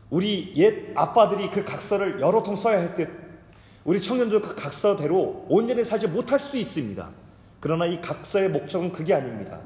우리 0.09 0.53
옛 0.57 0.93
아빠들이 0.97 1.51
그 1.51 1.65
각서를 1.65 2.21
여러 2.21 2.43
통 2.43 2.57
써야 2.57 2.79
했듯 2.79 3.09
우리 3.85 4.01
청년들 4.01 4.43
그 4.43 4.55
각서대로 4.57 5.47
온전히 5.49 5.85
살지 5.85 6.09
못할 6.09 6.39
수도 6.39 6.59
있습니다. 6.59 7.09
그러나 7.61 7.87
이 7.87 8.01
각서의 8.01 8.51
목적은 8.51 8.93
그게 8.93 9.15
아닙니다. 9.15 9.61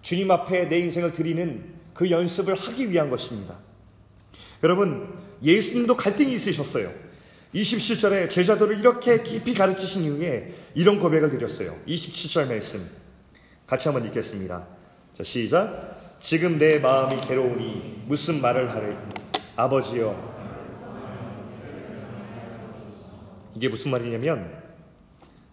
주님 0.00 0.30
앞에 0.30 0.68
내 0.68 0.78
인생을 0.78 1.12
드리는 1.12 1.74
그 1.92 2.10
연습을 2.10 2.54
하기 2.54 2.90
위한 2.90 3.10
것입니다. 3.10 3.56
여러분, 4.64 5.21
예수님도 5.42 5.96
갈등이 5.96 6.34
있으셨어요. 6.34 6.92
27절에 7.54 8.30
제자들을 8.30 8.78
이렇게 8.78 9.22
깊이 9.22 9.54
가르치신 9.54 10.04
이후에 10.04 10.54
이런 10.74 10.98
고백을 10.98 11.30
드렸어요. 11.30 11.76
27절 11.86 12.48
말씀. 12.48 12.88
같이 13.66 13.88
한번 13.88 14.06
읽겠습니다. 14.06 14.66
자, 15.16 15.22
시작. 15.22 16.18
지금 16.20 16.58
내 16.58 16.78
마음이 16.78 17.20
괴로우니 17.20 18.04
무슨 18.06 18.40
말을 18.40 18.70
하리? 18.70 18.94
아버지여. 19.56 20.32
이게 23.54 23.68
무슨 23.68 23.90
말이냐면 23.90 24.62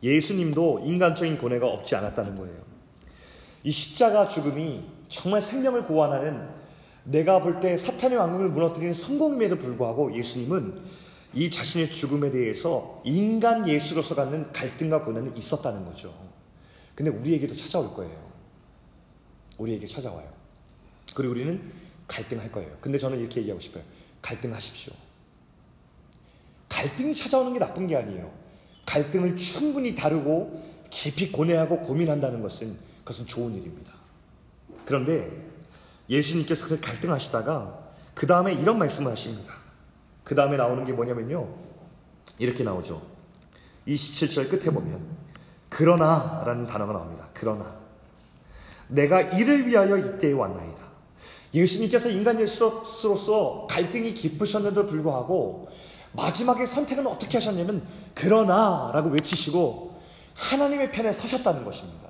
예수님도 0.01 0.83
인간적인 0.85 1.37
고뇌가 1.37 1.67
없지 1.67 1.95
않았다는 1.95 2.35
거예요. 2.35 2.55
이 3.63 3.71
십자가 3.71 4.25
죽음이 4.27 4.85
정말 5.09 5.41
생명을 5.41 5.83
구원하는 5.83 6.47
내가 7.09 7.41
볼 7.41 7.59
때 7.59 7.75
사탄의 7.75 8.17
왕국을 8.17 8.49
무너뜨리는 8.49 8.93
성공임에도 8.93 9.57
불구하고 9.57 10.15
예수님은 10.15 10.79
이 11.33 11.49
자신의 11.49 11.89
죽음에 11.89 12.31
대해서 12.31 13.01
인간 13.03 13.67
예수로서 13.67 14.15
갖는 14.15 14.51
갈등과 14.51 15.03
고뇌는 15.03 15.35
있었다는 15.35 15.85
거죠. 15.85 16.13
근데 16.95 17.11
우리에게도 17.11 17.53
찾아올 17.55 17.93
거예요. 17.93 18.29
우리에게 19.57 19.85
찾아와요. 19.85 20.31
그리고 21.15 21.33
우리는 21.33 21.71
갈등할 22.07 22.51
거예요. 22.51 22.77
근데 22.81 22.97
저는 22.97 23.19
이렇게 23.19 23.41
얘기하고 23.41 23.59
싶어요. 23.59 23.83
갈등하십시오. 24.21 24.93
갈등이 26.67 27.13
찾아오는 27.13 27.53
게 27.53 27.59
나쁜 27.59 27.87
게 27.87 27.95
아니에요. 27.95 28.31
갈등을 28.85 29.37
충분히 29.37 29.95
다루고 29.95 30.63
깊이 30.89 31.31
고뇌하고 31.31 31.81
고민한다는 31.81 32.41
것은 32.41 32.77
그것은 33.03 33.25
좋은 33.27 33.53
일입니다. 33.55 33.93
그런데 34.85 35.48
예수님께서 36.09 36.65
그렇게 36.65 36.81
갈등하시다가 36.81 37.89
그 38.13 38.27
다음에 38.27 38.53
이런 38.53 38.77
말씀을 38.77 39.11
하십니다. 39.11 39.53
그 40.23 40.35
다음에 40.35 40.57
나오는 40.57 40.83
게 40.85 40.91
뭐냐면요. 40.91 41.47
이렇게 42.37 42.63
나오죠. 42.63 43.01
27절 43.87 44.49
끝에 44.49 44.73
보면 44.73 45.01
그러나 45.69 46.43
라는 46.45 46.65
단어가 46.65 46.93
나옵니다. 46.93 47.27
그러나 47.33 47.75
내가 48.87 49.21
이를 49.21 49.67
위하여 49.67 49.97
이때에 49.97 50.33
왔나이다. 50.33 50.89
예수님께서 51.53 52.09
인간 52.09 52.39
예수로서 52.39 53.67
갈등이 53.69 54.13
깊으셨는데도 54.13 54.87
불구하고 54.87 55.69
마지막에 56.11 56.65
선택은 56.65 57.05
어떻게 57.07 57.37
하셨냐면 57.37 57.85
그러나 58.13 58.91
라고 58.93 59.09
외치시고 59.09 59.99
하나님의 60.33 60.91
편에 60.91 61.13
서셨다는 61.13 61.63
것입니다. 61.63 62.09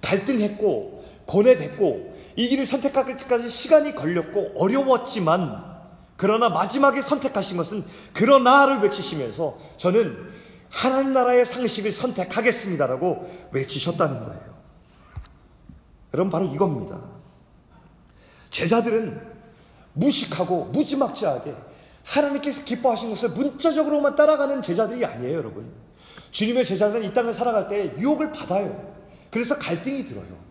갈등했고 0.00 1.04
고뇌됐고 1.26 2.11
이 2.36 2.48
길을 2.48 2.66
선택하기까지 2.66 3.50
시간이 3.50 3.94
걸렸고 3.94 4.52
어려웠지만 4.56 5.72
그러나 6.16 6.48
마지막에 6.48 7.02
선택하신 7.02 7.56
것은 7.56 7.84
그러나를 8.12 8.78
외치시면서 8.78 9.58
저는 9.76 10.30
하나님 10.68 11.12
나라의 11.12 11.44
상식을 11.44 11.92
선택하겠습니다라고 11.92 13.48
외치셨다는 13.52 14.24
거예요. 14.24 14.52
여러분 16.14 16.30
바로 16.30 16.46
이겁니다. 16.46 17.00
제자들은 18.50 19.32
무식하고 19.94 20.66
무지막지하게 20.66 21.54
하나님께서 22.04 22.64
기뻐하신 22.64 23.10
것을 23.10 23.30
문자적으로만 23.30 24.16
따라가는 24.16 24.62
제자들이 24.62 25.04
아니에요, 25.04 25.36
여러분. 25.36 25.72
주님의 26.30 26.64
제자들은 26.64 27.04
이 27.04 27.12
땅을 27.12 27.34
살아갈 27.34 27.68
때 27.68 27.94
유혹을 27.98 28.32
받아요. 28.32 28.94
그래서 29.30 29.58
갈등이 29.58 30.06
들어요. 30.06 30.41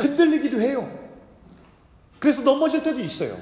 흔들리기도 0.00 0.60
해요. 0.60 0.90
그래서 2.18 2.42
넘어질 2.42 2.82
때도 2.82 3.00
있어요. 3.00 3.36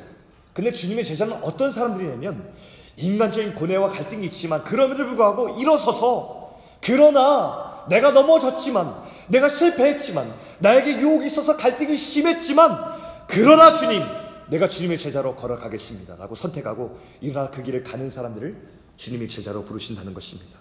근데 0.53 0.73
주님의 0.73 1.05
제자는 1.05 1.42
어떤 1.42 1.71
사람들이냐면 1.71 2.53
인간적인 2.97 3.55
고뇌와 3.55 3.90
갈등이 3.90 4.27
있지만 4.27 4.64
그럼에도 4.64 5.05
불구하고 5.05 5.61
일어서서 5.61 6.59
그러나 6.81 7.85
내가 7.88 8.11
넘어졌지만 8.11 9.09
내가 9.29 9.49
실패했지만 9.49 10.33
나에게 10.59 10.99
유혹이 10.99 11.27
있어서 11.27 11.57
갈등이 11.57 11.97
심했지만 11.97 12.99
그러나 13.29 13.77
주님 13.77 14.03
내가 14.49 14.68
주님의 14.68 14.99
제자로 14.99 15.37
걸어가겠습니다. 15.37 16.16
라고 16.16 16.35
선택하고 16.35 16.99
일어나 17.21 17.51
그 17.51 17.62
길을 17.62 17.85
가는 17.85 18.11
사람들을 18.11 18.79
주님의 18.97 19.29
제자로 19.29 19.64
부르신다는 19.64 20.14
것입니다. 20.14 20.59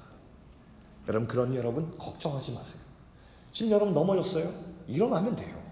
여러분, 1.07 1.27
그러니 1.27 1.55
여러분, 1.55 1.97
걱정하지 1.97 2.51
마세요. 2.51 2.75
지금 3.51 3.71
여러분 3.71 3.93
넘어졌어요? 3.93 4.53
일어나면 4.87 5.35
돼요. 5.35 5.66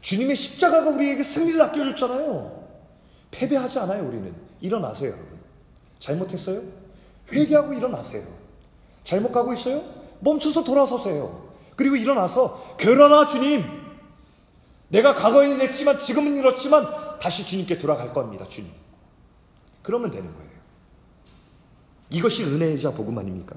주님의 0.00 0.36
십자가가 0.36 0.90
우리에게 0.90 1.22
승리를 1.22 1.60
아껴줬잖아요. 1.60 2.68
패배하지 3.30 3.78
않아요, 3.80 4.06
우리는. 4.06 4.34
일어나세요, 4.60 5.10
여러분. 5.10 5.38
잘못했어요? 5.98 6.62
회개하고 7.32 7.74
일어나세요. 7.74 8.24
잘못 9.04 9.32
가고 9.32 9.52
있어요? 9.52 9.82
멈춰서 10.20 10.64
돌아서세요. 10.64 11.48
그리고 11.76 11.96
일어나서, 11.96 12.76
그러나 12.78 13.26
주님, 13.26 13.64
내가 14.88 15.14
과거에는 15.14 15.58
냈지만 15.58 15.98
지금은 15.98 16.36
이렇지만 16.36 17.18
다시 17.18 17.44
주님께 17.44 17.78
돌아갈 17.78 18.12
겁니다, 18.12 18.46
주님. 18.48 18.70
그러면 19.82 20.10
되는 20.10 20.32
거예요. 20.34 20.48
이것이 22.10 22.44
은혜이자 22.44 22.92
복음 22.92 23.18
아닙니까? 23.18 23.54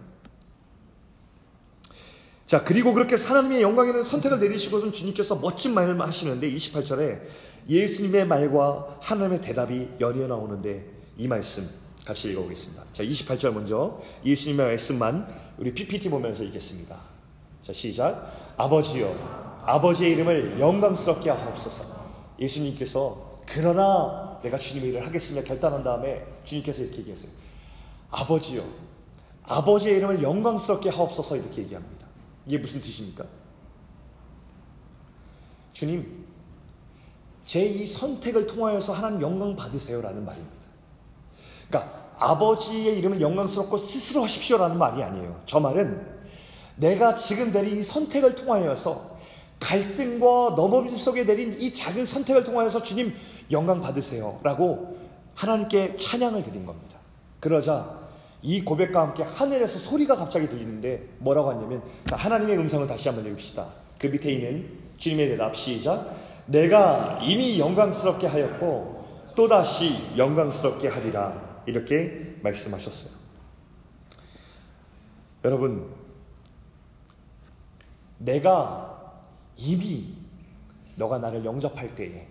자, 2.52 2.66
그리고 2.66 2.94
그렇게 2.94 3.16
하나님의 3.16 3.62
영광에 3.62 3.94
는 3.94 4.04
선택을 4.04 4.42
내리시고선 4.42 4.92
주님께서 4.92 5.38
멋진 5.38 5.74
말을 5.74 5.98
하시는데 6.02 6.54
28절에 6.54 7.22
예수님의 7.70 8.28
말과 8.28 8.98
하나님의 9.00 9.40
대답이 9.40 9.88
연이어 10.02 10.28
나오는데 10.28 10.86
이 11.18 11.30
말씀 11.30 11.66
같이 12.04 12.30
읽어보겠습니다. 12.32 12.84
자, 12.92 13.06
28절 13.06 13.54
먼저 13.54 14.02
예수님의 14.26 14.66
말씀만 14.66 15.34
우리 15.60 15.74
PPT 15.74 16.10
보면서 16.10 16.44
읽겠습니다. 16.44 16.98
자, 17.62 17.72
시작. 17.72 18.54
아버지여, 18.58 19.64
아버지의 19.66 20.12
이름을 20.12 20.60
영광스럽게 20.60 21.30
하옵소서. 21.30 21.86
예수님께서 22.38 23.44
그러나 23.46 24.42
내가 24.44 24.58
주님의 24.58 24.90
일을 24.90 25.08
하겠습니다 25.08 25.48
결단한 25.48 25.86
다음에 25.86 26.26
주님께서 26.44 26.82
이렇게 26.82 26.98
얘기했어요. 26.98 27.32
아버지여, 28.10 28.62
아버지의 29.44 29.96
이름을 30.00 30.22
영광스럽게 30.22 30.90
하옵소서 30.90 31.38
이렇게 31.38 31.62
얘기합니다. 31.62 32.01
이게 32.46 32.58
무슨 32.58 32.82
뜻입니까? 32.82 33.26
주님, 35.74 36.26
제 37.46 37.66
이 37.66 37.86
선택을 37.86 38.48
통하여서 38.48 38.94
하나님 38.94 39.22
영광 39.22 39.56
받으세요라는 39.56 40.24
말입니다. 40.26 40.56
그러니까 41.68 42.02
아버지의 42.20 43.00
이름을 43.00 43.20
영광스럽고 43.20 43.78
스스로 43.78 44.24
하십시오라는 44.24 44.78
말이 44.78 45.02
아니에요. 45.02 45.42
저 45.46 45.60
말은 45.60 46.06
내가 46.76 47.16
지금 47.16 47.52
내린 47.52 47.80
이 47.80 47.84
선택을 47.84 48.36
통하여서 48.36 49.18
갈등과 49.60 50.56
넘어짐 50.56 50.98
속에 50.98 51.26
내린 51.26 51.60
이 51.60 51.74
작은 51.74 52.06
선택을 52.06 52.44
통하여서 52.44 52.82
주님 52.84 53.14
영광 53.52 53.82
받으세요라고 53.82 54.98
하나님께 55.36 55.96
찬양을 55.96 56.44
드린 56.44 56.66
겁니다. 56.66 56.98
그러자 57.40 58.01
이 58.44 58.64
고백과 58.64 59.02
함께 59.02 59.24
하늘에서 59.24 59.80
소리가 59.80 60.16
갑자기 60.16 60.48
들리는데 60.48 61.10
뭐라고 61.20 61.52
하냐면 61.52 61.84
자, 62.08 62.16
하나님의 62.16 62.58
음성을 62.58 62.86
다시 62.88 63.10
한번 63.10 63.26
읽읍시다. 63.32 63.68
그 64.00 64.08
밑에 64.08 64.32
있는 64.32 64.68
주님의 64.98 65.30
대답 65.30 65.56
시작. 65.56 66.16
내가 66.48 67.20
이미 67.24 67.60
영광스럽게 67.60 68.28
하였고 68.28 69.32
또다시 69.36 70.18
영광스럽게 70.18 70.88
하리라 70.88 71.62
이렇게 71.66 72.36
말씀하셨어요. 72.42 73.14
여러분 75.46 75.94
내가 78.18 79.14
이미 79.58 80.14
너가 80.96 81.18
나를 81.18 81.46
영접할 81.46 81.96
때에 81.96 82.28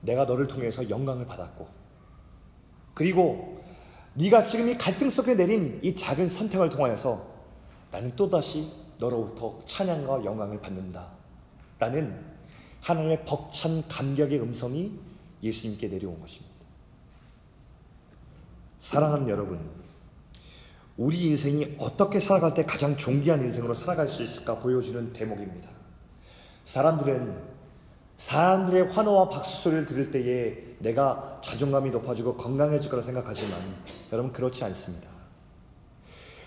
내가 0.00 0.24
너를 0.24 0.46
통해서 0.46 0.88
영광을 0.88 1.26
받았고 1.26 1.68
그리고 2.94 3.59
네가 4.20 4.42
지금 4.42 4.68
이 4.68 4.76
갈등 4.76 5.08
속에 5.08 5.34
내린 5.34 5.80
이 5.82 5.94
작은 5.94 6.28
선택을 6.28 6.68
통하여서 6.68 7.26
나는 7.90 8.14
또다시 8.16 8.70
너로부터 8.98 9.60
찬양과 9.64 10.24
영광을 10.24 10.60
받는다. 10.60 11.08
라는 11.78 12.22
하나님의 12.82 13.24
벅찬 13.24 13.88
감격의 13.88 14.40
음성이 14.40 14.92
예수님께 15.42 15.88
내려온 15.88 16.20
것입니다. 16.20 16.50
사랑하는 18.78 19.28
여러분, 19.28 19.58
우리 20.98 21.28
인생이 21.28 21.76
어떻게 21.78 22.20
살아갈 22.20 22.52
때 22.52 22.66
가장 22.66 22.96
존귀한 22.96 23.40
인생으로 23.40 23.72
살아갈 23.72 24.06
수 24.06 24.22
있을까 24.22 24.58
보여주는 24.58 25.14
대목입니다. 25.14 25.68
사람들은 26.66 27.49
사람들의 28.20 28.88
환호와 28.88 29.30
박수 29.30 29.62
소리를 29.62 29.86
들을 29.86 30.10
때에 30.10 30.76
내가 30.78 31.38
자존감이 31.42 31.90
높아지고 31.90 32.36
건강해질 32.36 32.90
거라 32.90 33.02
생각하지만 33.02 33.58
여러분 34.12 34.30
그렇지 34.30 34.62
않습니다. 34.64 35.08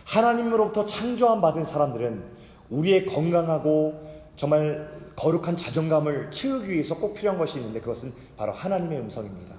하나님으로부터 0.05 0.85
창조함 0.85 1.41
받은 1.41 1.65
사람들은 1.65 2.23
우리의 2.69 3.07
건강하고 3.07 4.07
정말 4.35 4.87
거룩한 5.15 5.57
자존감을 5.57 6.29
채우기 6.29 6.69
위해서 6.69 6.95
꼭 6.95 7.15
필요한 7.15 7.39
것이 7.39 7.57
있는데 7.57 7.79
그것은 7.79 8.13
바로 8.37 8.51
하나님의 8.51 8.99
음성입니다. 8.99 9.55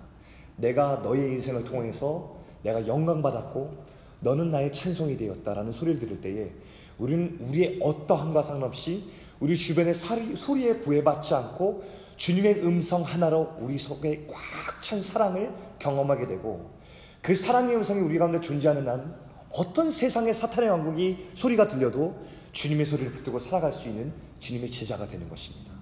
내가 0.57 1.01
너의 1.03 1.33
인생을 1.33 1.65
통해서 1.65 2.37
내가 2.63 2.87
영광 2.87 3.23
받았고 3.23 3.75
너는 4.21 4.53
나의 4.53 4.73
찬송이 4.73 5.17
되었다라는 5.17 5.73
소리를 5.73 5.99
들을 5.99 6.21
때에 6.21 6.53
우리는 6.97 7.39
우리의 7.41 7.81
어떠함과 7.83 8.43
상관없이 8.43 9.11
우리 9.45 9.59
주변의 9.59 9.93
소리에 9.93 10.77
구애받지 10.77 11.35
않고 11.35 11.85
주님의 12.17 12.65
음성 12.65 13.03
하나로 13.03 13.57
우리 13.61 13.77
속에 13.77 14.27
꽉 14.27 14.81
찬 14.81 15.03
사랑을 15.03 15.51
경험하게 15.79 16.27
되고 16.27 16.79
그 17.23 17.35
사랑의 17.35 17.77
음성이 17.77 18.01
우리 18.01 18.19
가운데 18.19 18.39
존재하는 18.41 18.87
한 18.87 19.17
어떤 19.51 19.91
세상의 19.91 20.35
사탄의 20.35 20.69
왕국이 20.69 21.31
소리가 21.35 21.69
들려도 21.69 22.27
주님의 22.53 22.85
소리를 22.85 23.13
붙들고 23.13 23.39
살아갈 23.39 23.73
수 23.73 23.89
있는 23.89 24.13
주님의 24.41 24.71
제자가 24.71 25.07
되는 25.07 25.27
것입니다. 25.29 25.73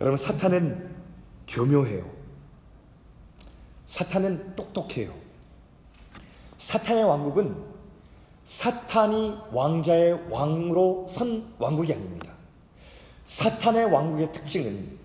여러분 0.00 0.18
사탄은 0.18 0.90
교묘해요. 1.48 2.10
사탄은 3.86 4.56
똑똑해요. 4.56 5.14
사탄의 6.58 7.04
왕국은 7.04 7.71
사탄이 8.44 9.38
왕자의 9.52 10.26
왕으로 10.30 11.06
선 11.08 11.44
왕국이 11.58 11.92
아닙니다. 11.92 12.32
사탄의 13.24 13.86
왕국의 13.86 14.32
특징은 14.32 14.98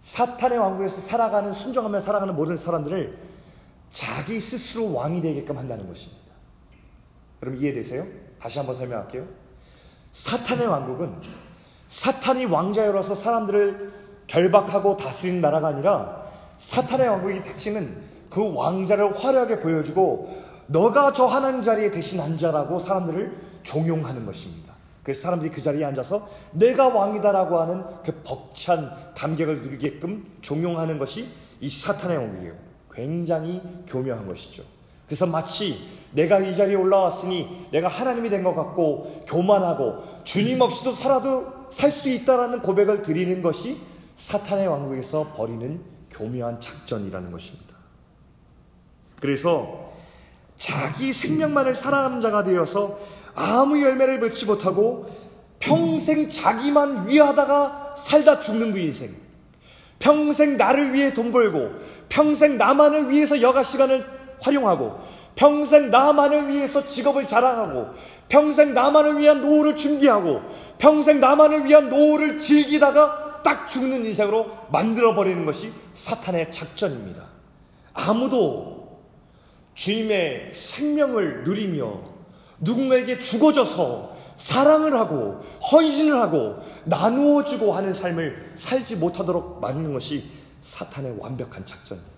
사탄의 0.00 0.58
왕국에서 0.58 1.00
살아가는 1.00 1.52
순종하며 1.52 2.00
살아가는 2.00 2.34
모든 2.34 2.56
사람들을 2.56 3.18
자기 3.90 4.40
스스로 4.40 4.92
왕이 4.94 5.20
되게끔 5.20 5.58
한다는 5.58 5.86
것입니다. 5.88 6.20
여러분 7.42 7.60
이해되세요? 7.60 8.06
다시 8.38 8.58
한번 8.58 8.76
설명할게요. 8.76 9.26
사탄의 10.12 10.66
왕국은 10.66 11.14
사탄이 11.88 12.44
왕자여서 12.46 13.14
사람들을 13.14 13.92
결박하고 14.26 14.96
다스리는 14.96 15.40
나라가 15.40 15.68
아니라 15.68 16.24
사탄의 16.58 17.08
왕국의 17.08 17.42
특징은 17.42 18.02
그 18.30 18.54
왕자를 18.54 19.18
화려하게 19.18 19.60
보여주고 19.60 20.49
너가 20.70 21.12
저 21.12 21.26
하나님 21.26 21.62
자리에 21.62 21.90
대신 21.90 22.20
앉아라고 22.20 22.78
사람들을 22.78 23.60
종용하는 23.64 24.24
것입니다. 24.24 24.72
그래서 25.02 25.22
사람들이 25.22 25.50
그 25.50 25.60
자리에 25.60 25.84
앉아서 25.84 26.28
내가 26.52 26.88
왕이다라고 26.88 27.58
하는 27.60 27.82
그 28.04 28.12
벅찬 28.22 29.12
감격을 29.16 29.62
누리게끔 29.62 30.24
종용하는 30.40 30.98
것이 30.98 31.28
이 31.60 31.68
사탄의 31.68 32.16
왕국이에요. 32.16 32.54
굉장히 32.92 33.60
교묘한 33.88 34.26
것이죠. 34.28 34.62
그래서 35.06 35.26
마치 35.26 35.88
내가 36.12 36.38
이 36.38 36.54
자리에 36.54 36.76
올라왔으니 36.76 37.68
내가 37.72 37.88
하나님이 37.88 38.30
된 38.30 38.44
것 38.44 38.54
같고 38.54 39.24
교만하고 39.26 40.04
주님 40.24 40.60
없이도 40.60 40.94
살아도 40.94 41.60
살 41.70 41.90
수 41.90 42.08
있다라는 42.08 42.62
고백을 42.62 43.02
드리는 43.02 43.42
것이 43.42 43.80
사탄의 44.14 44.66
왕국에서 44.68 45.32
벌이는 45.36 45.80
교묘한 46.10 46.60
작전이라는 46.60 47.30
것입니다. 47.32 47.74
그래서 49.20 49.89
자기 50.60 51.14
생명만을 51.14 51.74
사랑하는 51.74 52.20
자가 52.20 52.44
되어서 52.44 52.98
아무 53.34 53.80
열매를 53.80 54.20
맺지 54.20 54.44
못하고 54.44 55.08
평생 55.58 56.28
자기만 56.28 57.08
위하다가 57.08 57.94
살다 57.96 58.40
죽는 58.40 58.72
그 58.72 58.78
인생. 58.78 59.14
평생 59.98 60.56
나를 60.56 60.92
위해 60.92 61.12
돈 61.12 61.32
벌고, 61.32 61.72
평생 62.08 62.58
나만을 62.58 63.10
위해서 63.10 63.40
여가 63.40 63.62
시간을 63.62 64.04
활용하고, 64.40 64.98
평생 65.34 65.90
나만을 65.90 66.48
위해서 66.48 66.84
직업을 66.84 67.26
자랑하고, 67.26 67.90
평생 68.28 68.72
나만을 68.72 69.18
위한 69.18 69.42
노후를 69.42 69.76
준비하고, 69.76 70.40
평생 70.78 71.20
나만을 71.20 71.66
위한 71.66 71.90
노후를 71.90 72.40
즐기다가 72.40 73.42
딱 73.42 73.68
죽는 73.68 74.04
인생으로 74.06 74.50
만들어버리는 74.72 75.44
것이 75.44 75.72
사탄의 75.92 76.50
작전입니다. 76.50 77.24
아무도 77.92 78.79
주님의 79.80 80.52
생명을 80.52 81.44
누리며 81.44 82.02
누군가에게 82.60 83.18
죽어져서 83.18 84.14
사랑을 84.36 84.92
하고 84.92 85.40
헌신을 85.72 86.20
하고 86.20 86.62
나누어 86.84 87.42
주고 87.44 87.72
하는 87.72 87.94
삶을 87.94 88.52
살지 88.56 88.96
못하도록 88.96 89.58
만드는 89.58 89.94
것이 89.94 90.32
사탄의 90.60 91.16
완벽한 91.18 91.64
작전이에요. 91.64 92.10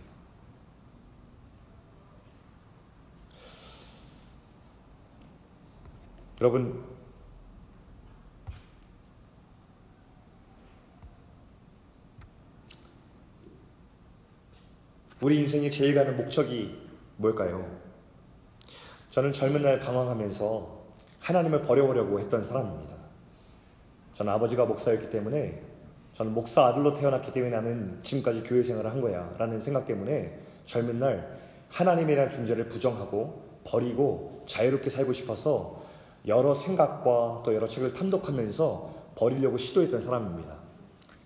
여러분 6.40 6.83
우리 15.20 15.38
인생의 15.38 15.70
제일 15.70 15.94
가는 15.94 16.16
목적이 16.16 16.82
뭘까요? 17.16 17.64
저는 19.11 19.33
젊은 19.33 19.62
날 19.62 19.79
방황하면서 19.79 20.83
하나님을 21.20 21.62
버려보려고 21.62 22.18
했던 22.18 22.44
사람입니다. 22.44 22.94
저는 24.14 24.33
아버지가 24.33 24.64
목사였기 24.64 25.11
때문에 25.11 25.62
저는 26.14 26.35
목사 26.35 26.66
아들로 26.66 26.94
태어났기 26.94 27.33
때문에 27.33 27.55
나는 27.55 27.98
지금까지 28.03 28.42
교회 28.42 28.62
생활을 28.62 28.90
한 28.90 29.01
거야 29.01 29.35
라는 29.38 29.61
생각 29.61 29.87
때문에 29.87 30.38
젊은 30.66 30.98
날 30.98 31.38
하나님에 31.70 32.14
대한 32.14 32.29
존재를 32.29 32.68
부정하고 32.68 33.42
버리고 33.64 34.42
자유롭게 34.46 34.90
살고 34.90 35.12
싶어서 35.12 35.83
여러 36.27 36.55
생각과 36.55 37.42
또 37.44 37.55
여러 37.55 37.66
책을 37.66 37.94
탐독하면서 37.94 38.94
버리려고 39.14 39.57
시도했던 39.57 40.03
사람입니다. 40.03 40.55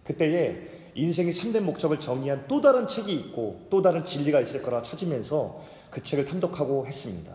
그때에 0.04 0.76
인생의 0.94 1.32
참된 1.34 1.66
목적을 1.66 2.00
정의한 2.00 2.44
또 2.48 2.60
다른 2.60 2.86
책이 2.86 3.12
있고 3.14 3.66
또 3.68 3.82
다른 3.82 4.04
진리가 4.04 4.40
있을 4.40 4.62
거라 4.62 4.82
찾으면서 4.82 5.60
그 5.96 6.02
책을 6.02 6.26
탐독하고 6.26 6.86
했습니다. 6.86 7.34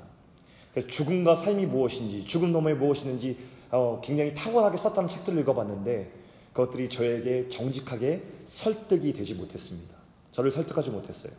그래서 0.71 0.87
죽음과 0.87 1.33
삶이 1.33 1.65
무엇인지, 1.65 2.25
죽음 2.25 2.51
너머에 2.51 2.75
무엇이는지 2.75 3.35
어, 3.71 3.99
굉장히 4.03 4.35
탁월하게 4.35 4.77
썼다는 4.77 5.09
책들을 5.09 5.39
읽어봤는데 5.39 6.11
그것들이 6.53 6.87
저에게 6.87 7.49
정직하게 7.49 8.21
설득이 8.45 9.13
되지 9.13 9.33
못했습니다. 9.33 9.95
저를 10.31 10.51
설득하지 10.51 10.91
못했어요. 10.91 11.33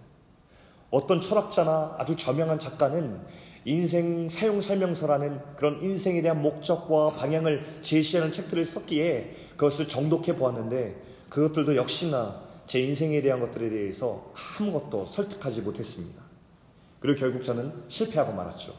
어떤 0.91 1.21
철학자나 1.21 1.95
아주 1.97 2.17
저명한 2.17 2.59
작가는 2.59 3.21
인생 3.67 4.29
사용 4.29 4.61
설명서라는 4.61 5.39
그런 5.57 5.81
인생에 5.81 6.23
대한 6.23 6.43
목적과 6.43 7.13
방향을 7.13 7.65
제시하는 7.83 8.33
책들을 8.33 8.67
썼기에 8.67 9.37
그것을 9.51 9.87
정독해 9.87 10.35
보았는데 10.35 11.01
그것들도 11.29 11.77
역시나 11.77 12.43
제 12.67 12.81
인생에 12.81 13.23
대한 13.23 13.39
것들에 13.39 13.71
대해서 13.71 14.33
아무것도 14.59 15.07
설득하지 15.07 15.61
못했습니다. 15.61 16.22
그리고 17.03 17.19
결국 17.19 17.45
저는 17.45 17.73
실패하고 17.89 18.33
말았죠. 18.33 18.73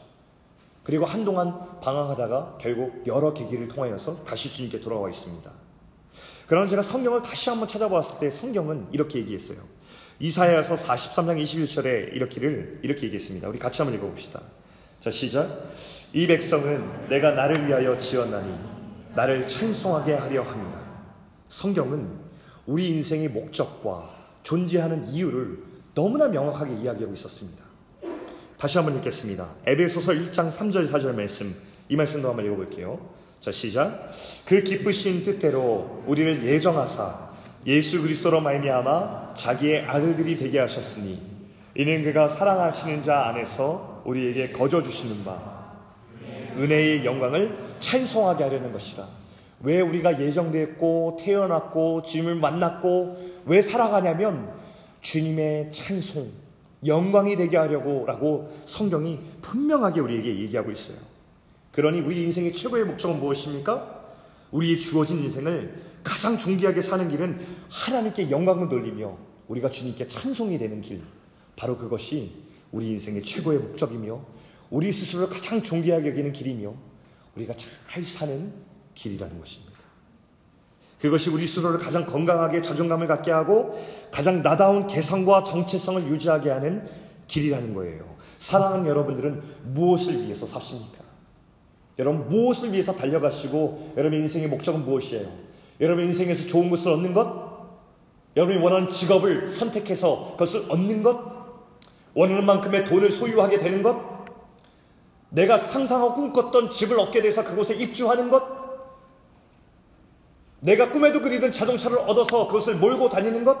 그리고 0.82 1.04
한동안 1.04 1.80
방황하다가 1.80 2.58
결국 2.60 3.06
여러 3.06 3.32
계기를 3.32 3.68
통하여서 3.68 4.24
다시 4.24 4.50
주님께 4.50 4.80
돌아와 4.80 5.08
있습니다. 5.10 5.50
그러나 6.46 6.66
제가 6.66 6.82
성경을 6.82 7.22
다시 7.22 7.48
한번 7.50 7.68
찾아보았을 7.68 8.18
때 8.18 8.30
성경은 8.30 8.88
이렇게 8.92 9.18
얘기했어요. 9.20 9.58
이사야서 10.20 10.76
43장 10.76 11.42
21절에 11.42 12.14
이렇게를 12.14 12.80
이렇게 12.82 13.04
얘기했습니다. 13.04 13.48
우리 13.48 13.58
같이 13.58 13.82
한번 13.82 13.98
읽어봅시다. 13.98 14.40
자 15.00 15.10
시작. 15.10 15.72
이 16.12 16.26
백성은 16.26 17.08
내가 17.08 17.32
나를 17.32 17.66
위하여 17.66 17.98
지었나니 17.98 18.54
나를 19.14 19.46
찬송하게 19.46 20.14
하려 20.14 20.42
합니다. 20.42 20.80
성경은 21.48 22.08
우리 22.66 22.88
인생의 22.88 23.28
목적과 23.28 24.10
존재하는 24.42 25.06
이유를 25.08 25.62
너무나 25.94 26.28
명확하게 26.28 26.74
이야기하고 26.74 27.14
있었습니다. 27.14 27.63
다시 28.64 28.78
한번 28.78 28.96
읽겠습니다. 28.96 29.46
에베소서 29.66 30.12
1장 30.12 30.50
3절 30.50 30.88
4절 30.88 31.14
말씀 31.14 31.54
이 31.90 31.96
말씀도 31.96 32.30
한번 32.30 32.46
읽어볼게요. 32.46 32.98
자 33.38 33.52
시작. 33.52 34.10
그 34.46 34.62
기쁘신 34.62 35.22
뜻대로 35.22 36.02
우리를 36.06 36.46
예정하사 36.46 37.28
예수 37.66 38.00
그리스도로 38.00 38.40
말미암아 38.40 39.34
자기의 39.34 39.84
아들들이 39.84 40.38
되게 40.38 40.60
하셨으니 40.60 41.20
이는 41.74 42.04
그가 42.04 42.28
사랑하시는 42.28 43.02
자 43.02 43.26
안에서 43.26 44.00
우리에게 44.06 44.52
거저 44.52 44.80
주시는 44.80 45.24
바 45.26 45.74
은혜의 46.56 47.04
영광을 47.04 47.58
찬송하게 47.80 48.44
하려는 48.44 48.72
것이라. 48.72 49.06
왜 49.60 49.82
우리가 49.82 50.18
예정되었고 50.18 51.18
태어났고 51.20 52.02
주님을 52.04 52.36
만났고 52.36 53.42
왜 53.44 53.60
살아가냐면 53.60 54.50
주님의 55.02 55.70
찬송, 55.70 56.43
영광이 56.86 57.36
되게 57.36 57.56
하려고 57.56 58.04
라고 58.06 58.52
성경이 58.66 59.18
분명하게 59.42 60.00
우리에게 60.00 60.38
얘기하고 60.40 60.70
있어요. 60.70 60.98
그러니 61.72 62.00
우리 62.00 62.22
인생의 62.24 62.52
최고의 62.52 62.84
목적은 62.84 63.18
무엇입니까? 63.18 64.02
우리의 64.52 64.78
주어진 64.78 65.22
인생을 65.24 65.82
가장 66.04 66.38
존귀하게 66.38 66.82
사는 66.82 67.08
길은 67.08 67.40
하나님께 67.68 68.30
영광을 68.30 68.68
돌리며 68.68 69.16
우리가 69.48 69.68
주님께 69.68 70.06
찬송이 70.06 70.58
되는 70.58 70.80
길. 70.80 71.02
바로 71.56 71.76
그것이 71.76 72.32
우리 72.70 72.88
인생의 72.90 73.22
최고의 73.22 73.58
목적이며 73.58 74.20
우리 74.70 74.92
스스로를 74.92 75.28
가장 75.28 75.62
존귀하게 75.62 76.10
여기는 76.10 76.32
길이며 76.32 76.74
우리가 77.36 77.54
잘 77.56 78.04
사는 78.04 78.52
길이라는 78.94 79.38
것입니다. 79.38 79.73
그것이 81.04 81.28
우리 81.28 81.46
스스로를 81.46 81.78
가장 81.78 82.06
건강하게 82.06 82.62
자존감을 82.62 83.06
갖게 83.06 83.30
하고 83.30 83.78
가장 84.10 84.42
나다운 84.42 84.86
개성과 84.86 85.44
정체성을 85.44 86.06
유지하게 86.06 86.48
하는 86.48 86.88
길이라는 87.26 87.74
거예요. 87.74 88.16
사랑하는 88.38 88.86
여러분들은 88.86 89.42
무엇을 89.74 90.22
위해서 90.22 90.46
사십니까? 90.46 91.04
여러분 91.98 92.26
무엇을 92.30 92.72
위해서 92.72 92.94
달려가시고 92.94 93.92
여러분의 93.98 94.22
인생의 94.22 94.48
목적은 94.48 94.86
무엇이에요? 94.86 95.28
여러분 95.82 96.06
인생에서 96.06 96.46
좋은 96.46 96.70
것을 96.70 96.92
얻는 96.92 97.12
것? 97.12 97.52
여러분이 98.34 98.62
원하는 98.62 98.88
직업을 98.88 99.50
선택해서 99.50 100.30
그것을 100.32 100.64
얻는 100.70 101.02
것? 101.02 101.20
원하는 102.14 102.46
만큼의 102.46 102.86
돈을 102.86 103.12
소유하게 103.12 103.58
되는 103.58 103.82
것? 103.82 104.24
내가 105.28 105.58
상상하고 105.58 106.14
꿈꿨던 106.14 106.70
집을 106.70 106.98
얻게 106.98 107.20
돼서 107.20 107.44
그곳에 107.44 107.74
입주하는 107.74 108.30
것? 108.30 108.63
내가 110.64 110.90
꿈에도 110.90 111.20
그리던 111.20 111.52
자동차를 111.52 111.98
얻어서 111.98 112.46
그것을 112.46 112.76
몰고 112.76 113.10
다니는 113.10 113.44
것? 113.44 113.58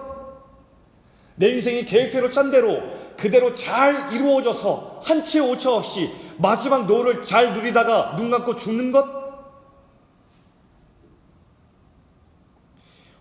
내 1.36 1.50
인생이 1.50 1.84
계획대로 1.84 2.30
짠 2.30 2.50
대로 2.50 2.80
그대로 3.18 3.52
잘 3.52 4.12
이루어져서 4.14 5.02
한치 5.04 5.38
오차 5.38 5.74
없이 5.74 6.10
마지막 6.38 6.86
노후를 6.86 7.24
잘 7.24 7.52
누리다가 7.52 8.16
눈 8.16 8.30
감고 8.30 8.56
죽는 8.56 8.90
것? 8.90 9.04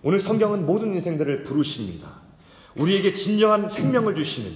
오늘 0.02 0.22
성경은 0.22 0.66
모든 0.66 0.96
인생들을 0.96 1.44
부르십니다. 1.44 2.22
우리에게 2.76 3.12
진정한 3.12 3.68
생명을 3.68 4.16
주시는 4.16 4.52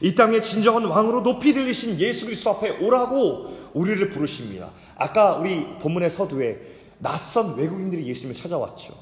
이 0.00 0.14
땅의 0.14 0.40
진정한 0.40 0.84
왕으로 0.84 1.22
높이 1.22 1.52
들리신 1.52 1.98
예수 1.98 2.24
그리스도 2.24 2.50
앞에 2.50 2.78
오라고 2.78 3.70
우리를 3.74 4.08
부르십니다. 4.08 4.70
아까 4.96 5.36
우리 5.36 5.66
본문의 5.78 6.08
서두에 6.08 6.79
낯선 7.00 7.56
외국인들이 7.56 8.06
예수님을 8.06 8.34
찾아왔죠. 8.34 8.94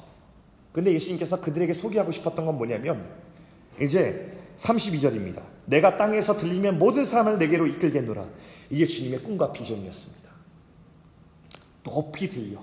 근데 0.71 0.93
예수님께서 0.93 1.39
그들에게 1.41 1.73
소개하고 1.73 2.11
싶었던 2.11 2.45
건 2.45 2.57
뭐냐면 2.57 3.05
이제 3.79 4.37
32절입니다. 4.57 5.41
내가 5.65 5.97
땅에서 5.97 6.35
들리면 6.37 6.79
모든 6.79 7.05
사람을 7.05 7.37
내게로 7.37 7.67
이끌겠노라. 7.67 8.25
이게 8.69 8.85
주님의 8.85 9.19
꿈과 9.19 9.51
비전이었습니다. 9.51 10.29
높이 11.83 12.29
들려. 12.29 12.59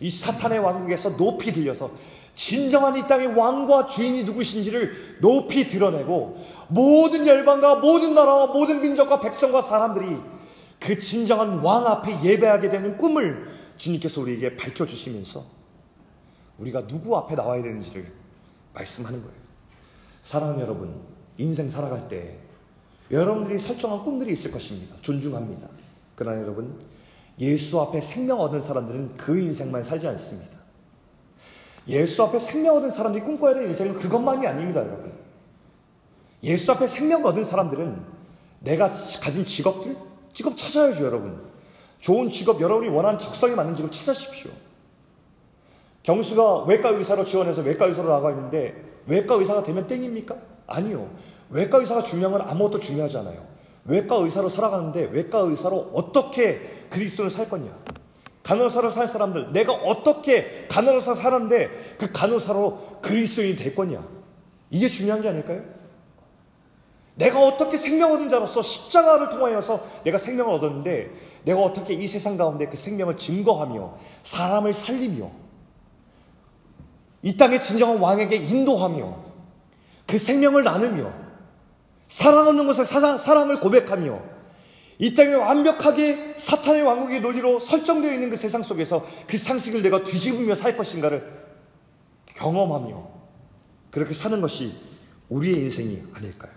이 0.00 0.10
사탄의 0.10 0.58
왕국에서 0.58 1.16
높이 1.16 1.52
들려서 1.52 1.90
진정한 2.34 2.96
이 2.96 3.06
땅의 3.06 3.28
왕과 3.28 3.86
주인이 3.86 4.24
누구신지를 4.24 5.18
높이 5.20 5.66
드러내고 5.66 6.38
모든 6.68 7.26
열방과 7.26 7.76
모든 7.76 8.14
나라와 8.14 8.48
모든 8.48 8.82
민족과 8.82 9.20
백성과 9.20 9.62
사람들이 9.62 10.18
그 10.78 10.98
진정한 10.98 11.60
왕 11.60 11.86
앞에 11.86 12.22
예배하게 12.22 12.70
되는 12.70 12.96
꿈을 12.98 13.55
주님께서 13.76 14.20
우리에게 14.20 14.56
밝혀주시면서 14.56 15.44
우리가 16.58 16.86
누구 16.86 17.16
앞에 17.16 17.34
나와야 17.34 17.62
되는지를 17.62 18.12
말씀하는 18.74 19.20
거예요. 19.20 19.36
사랑하는 20.22 20.60
여러분, 20.60 21.00
인생 21.38 21.68
살아갈 21.68 22.08
때 22.08 22.38
여러분들이 23.10 23.58
설정한 23.58 24.02
꿈들이 24.04 24.32
있을 24.32 24.50
것입니다. 24.50 24.96
존중합니다. 25.02 25.68
그러나 26.14 26.40
여러분, 26.40 26.80
예수 27.38 27.80
앞에 27.80 28.00
생명 28.00 28.40
얻은 28.40 28.62
사람들은 28.62 29.16
그 29.16 29.38
인생만 29.38 29.82
살지 29.82 30.08
않습니다. 30.08 30.56
예수 31.88 32.22
앞에 32.24 32.38
생명 32.38 32.76
얻은 32.76 32.90
사람들이 32.90 33.22
꿈꿔야 33.22 33.54
되는 33.54 33.68
인생은 33.68 33.94
그것만이 33.94 34.46
아닙니다, 34.46 34.80
여러분. 34.80 35.12
예수 36.42 36.72
앞에 36.72 36.86
생명 36.86 37.24
얻은 37.24 37.44
사람들은 37.44 38.04
내가 38.60 38.88
가진 38.88 39.44
직업들, 39.44 39.96
직업 40.32 40.56
찾아야죠, 40.56 41.04
여러분. 41.04 41.55
좋은 42.00 42.30
직업, 42.30 42.60
여러분이 42.60 42.88
원하는 42.90 43.18
적성에 43.18 43.54
맞는 43.54 43.74
직업 43.74 43.92
찾으십시오. 43.92 44.50
경수가 46.02 46.64
외과 46.64 46.90
의사로 46.90 47.24
지원해서 47.24 47.62
외과 47.62 47.86
의사로 47.86 48.08
나가 48.08 48.30
있는데 48.30 48.74
외과 49.06 49.34
의사가 49.34 49.64
되면 49.64 49.86
땡입니까? 49.86 50.36
아니요. 50.66 51.10
외과 51.50 51.78
의사가 51.78 52.02
중요한 52.02 52.32
건 52.32 52.48
아무것도 52.48 52.78
중요하지 52.78 53.18
않아요. 53.18 53.44
외과 53.84 54.16
의사로 54.16 54.48
살아가는데 54.48 55.08
외과 55.12 55.38
의사로 55.38 55.90
어떻게 55.94 56.86
그리스도를 56.90 57.30
살 57.30 57.48
거냐? 57.48 57.76
간호사로 58.42 58.90
살 58.90 59.08
사람들, 59.08 59.52
내가 59.52 59.72
어떻게 59.72 60.66
간호사 60.68 61.16
살았는데 61.16 61.96
그 61.98 62.12
간호사로 62.12 63.00
그리스도인이 63.02 63.56
될 63.56 63.74
거냐? 63.74 64.06
이게 64.70 64.86
중요한 64.86 65.20
게 65.20 65.28
아닐까요? 65.28 65.62
내가 67.16 67.40
어떻게 67.40 67.76
생명 67.76 68.12
얻은 68.12 68.28
자로서 68.28 68.62
십자가를 68.62 69.30
통하여서 69.30 69.84
내가 70.04 70.18
생명을 70.18 70.54
얻었는데 70.54 71.10
내가 71.46 71.60
어떻게 71.60 71.94
이 71.94 72.08
세상 72.08 72.36
가운데 72.36 72.66
그 72.66 72.76
생명을 72.76 73.16
증거하며 73.16 73.98
사람을 74.24 74.72
살리며 74.72 75.30
이 77.22 77.36
땅의 77.36 77.62
진정한 77.62 77.98
왕에게 77.98 78.34
인도하며 78.34 79.16
그 80.08 80.18
생명을 80.18 80.64
나누며 80.64 81.12
사랑 82.08 82.48
없는 82.48 82.66
곳에 82.66 82.84
사랑, 82.84 83.16
사랑 83.16 83.50
을 83.50 83.60
고백하며 83.60 84.20
이 84.98 85.14
땅에 85.14 85.34
완벽하게 85.34 86.34
사탄의 86.36 86.82
왕국의 86.82 87.20
논리로 87.20 87.60
설정되어 87.60 88.12
있는 88.12 88.28
그 88.28 88.36
세상 88.36 88.64
속에서 88.64 89.06
그 89.28 89.38
상식을 89.38 89.82
내가 89.82 90.02
뒤집으며 90.02 90.56
살 90.56 90.76
것인가를 90.76 91.46
경험하며 92.34 93.08
그렇게 93.92 94.14
사는 94.14 94.40
것이 94.40 94.74
우리의 95.28 95.60
인생이 95.60 96.02
아닐까요? 96.12 96.52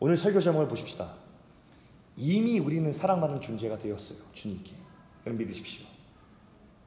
오늘 0.00 0.18
설교 0.18 0.40
제목을 0.40 0.68
보십시다. 0.68 1.27
이미 2.18 2.58
우리는 2.58 2.92
사랑받는 2.92 3.40
존재가 3.40 3.78
되었어요. 3.78 4.18
주님께. 4.32 4.72
그럼 5.22 5.38
믿으십시오. 5.38 5.86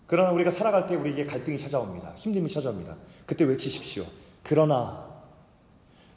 그러나 0.05 0.31
우리가 0.31 0.51
살아갈 0.51 0.87
때 0.87 0.95
우리에게 0.95 1.25
갈등이 1.25 1.57
찾아옵니다. 1.57 2.13
힘듦이 2.17 2.53
찾아옵니다. 2.53 2.97
그때 3.25 3.45
외치십시오. 3.45 4.03
그러나 4.43 5.09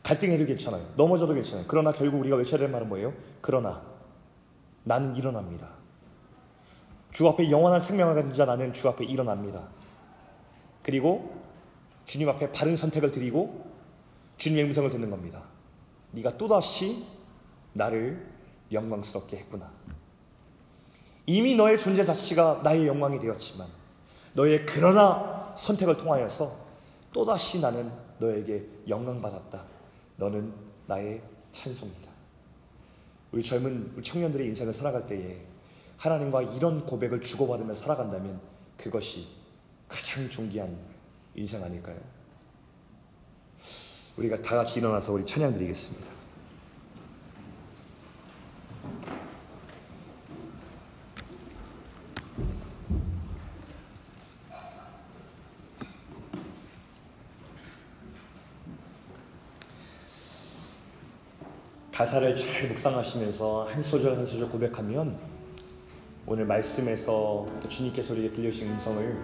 갈등해도 0.03 0.45
괜찮아요. 0.47 0.85
넘어져도 0.97 1.33
괜찮아요. 1.33 1.65
그러나 1.69 1.93
결국 1.93 2.19
우리가 2.19 2.35
외쳐야 2.35 2.59
될 2.59 2.69
말은 2.71 2.89
뭐예요? 2.89 3.15
그러나 3.41 3.83
나는 4.83 5.15
일어납니다. 5.15 5.69
주 7.13 7.29
앞에 7.29 7.53
영원한 7.53 7.81
생명을 7.81 8.17
가진 8.17 8.35
자 8.35 8.45
나는 8.45 8.73
주 8.73 8.89
앞에 8.89 9.05
일어납니다. 9.05 9.69
그리고 10.83 11.41
주님 12.05 12.29
앞에 12.29 12.51
바른 12.51 12.77
선택을 12.77 13.13
드리고 13.13 13.65
주님의 14.39 14.65
음성을 14.65 14.91
듣는 14.91 15.09
겁니다. 15.09 15.45
네가 16.11 16.37
또다시 16.37 17.05
나를 17.73 18.35
영광스럽게 18.75 19.39
했구나. 19.39 19.71
이미 21.27 21.57
너의 21.57 21.79
존재 21.79 22.05
자체가 22.05 22.61
나의 22.63 22.87
영광이 22.87 23.19
되었지만 23.19 23.67
너의 24.35 24.67
그러나 24.67 25.55
선택을 25.57 25.97
통하여서 25.97 26.65
또다시 27.13 27.61
나는 27.61 27.91
너에게 28.19 28.67
영광받았다. 28.89 29.65
너는 30.17 30.53
나의 30.87 31.23
찬송이다. 31.53 32.11
우리 33.33 33.43
젊은 33.43 33.93
우리 33.97 34.05
청년들의 34.05 34.47
인생을 34.49 34.75
살아갈 34.75 35.07
때에 35.07 35.41
하나님과 35.97 36.43
이런 36.43 36.85
고백을 36.85 37.21
주고받으며 37.21 37.75
살아간다면 37.75 38.41
그것이 38.77 39.27
가장 39.89 40.29
존귀한 40.29 40.77
인생 41.35 41.63
아닐까요? 41.63 41.99
우리가 44.17 44.43
다 44.43 44.57
같이 44.57 44.81
일어나서 44.81 45.13
우리 45.13 45.25
찬양 45.25 45.55
드리겠습니다. 45.55 46.14
가사를 62.05 62.37
잘 62.37 62.69
묵상하시면서 62.69 63.67
한 63.71 63.83
소절 63.83 64.19
한 64.19 64.27
소절 64.27 64.51
고백하면 64.51 65.17
오늘 66.27 66.45
말씀에서 66.45 67.47
또 67.63 67.69
주님께서 67.69 68.13
우리에게 68.13 68.37
들려주신 68.37 68.73
음성을 68.73 69.19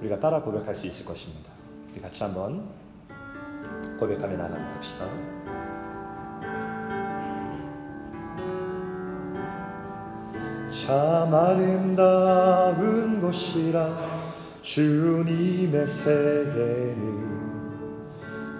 우리가 0.00 0.20
따라 0.20 0.40
고백할 0.40 0.72
수 0.72 0.86
있을 0.86 1.04
것입니다. 1.04 1.50
우리 1.92 2.00
같이 2.00 2.22
한번 2.22 2.68
고백하며 3.98 4.36
나가봅시다. 4.36 5.06
참 10.86 11.34
아름다운 11.34 13.20
곳이라 13.20 13.92
주님의 14.62 15.84
세계는 15.84 17.30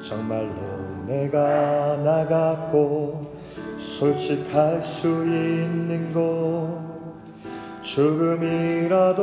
정말로 0.00 1.04
내가 1.06 1.98
나갔고 1.98 3.29
솔직할 4.00 4.80
수 4.80 5.08
있는 5.26 6.10
곳 6.10 6.80
조금이라도 7.82 9.20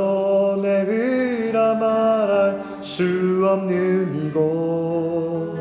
내으라 0.62 1.74
말할 1.74 2.64
수 2.84 3.04
없는 3.50 4.28
이곳. 4.28 5.58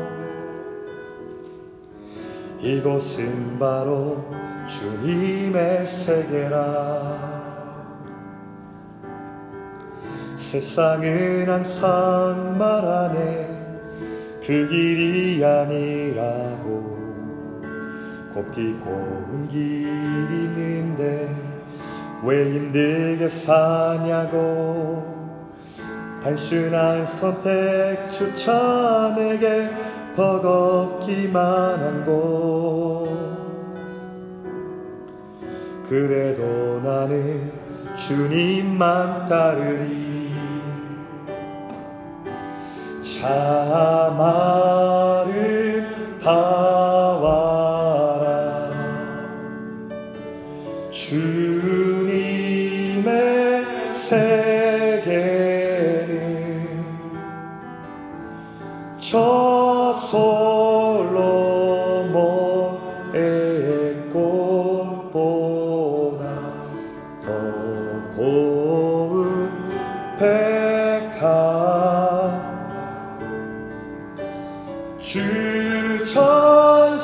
이곳은 2.61 3.57
바로 3.57 4.23
주님의 4.67 5.87
세계라. 5.87 7.17
세상은 10.35 11.49
항상 11.49 12.55
말하네 12.55 13.47
그 14.45 14.67
길이 14.67 15.43
아니라고 15.43 16.96
곱디 18.37 18.77
고운 18.83 19.47
길이 19.49 20.29
있는데 20.29 21.33
왜 22.23 22.53
힘들게 22.53 23.27
사냐고. 23.27 25.17
단순한 26.21 27.07
선택조차 27.07 29.15
내게 29.17 29.67
버겁기만 30.15 31.79
한 31.79 32.05
곳 32.05 33.07
그래도 35.89 36.79
나는 36.83 37.51
주님만 37.95 39.25
따르리. 39.27 40.31
참 43.01 44.21
아름다 44.21 45.47
주 74.99 76.03
찬송하 76.05 76.97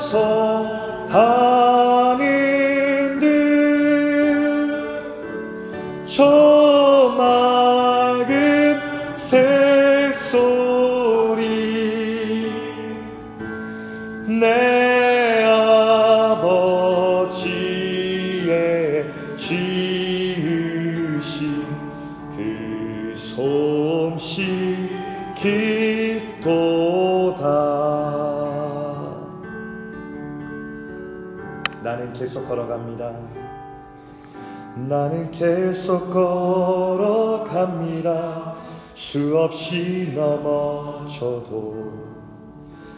계속 35.43 36.09
걸어갑니다. 36.09 38.23
수없이 38.93 40.13
넘어져도 40.15 41.91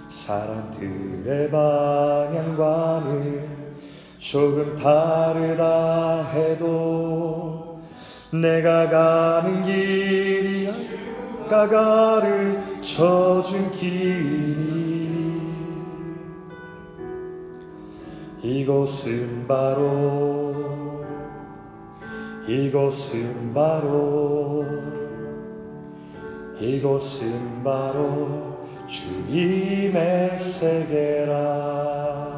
사람들의 0.08 1.50
방향과는 1.50 3.50
조금 4.20 4.76
다르다 4.76 6.22
해도 6.34 7.82
내가 8.32 8.92
가는 8.92 9.64
길이 9.64 10.70
아까 11.48 12.22
가르쳐준 12.22 13.72
길이 13.72 15.42
이곳은 18.44 19.48
바로 19.48 20.45
이곳은 22.48 23.54
바로 23.54 24.64
이곳은 26.60 27.64
바로 27.64 28.60
주님의 28.88 30.38
세계라 30.38 32.35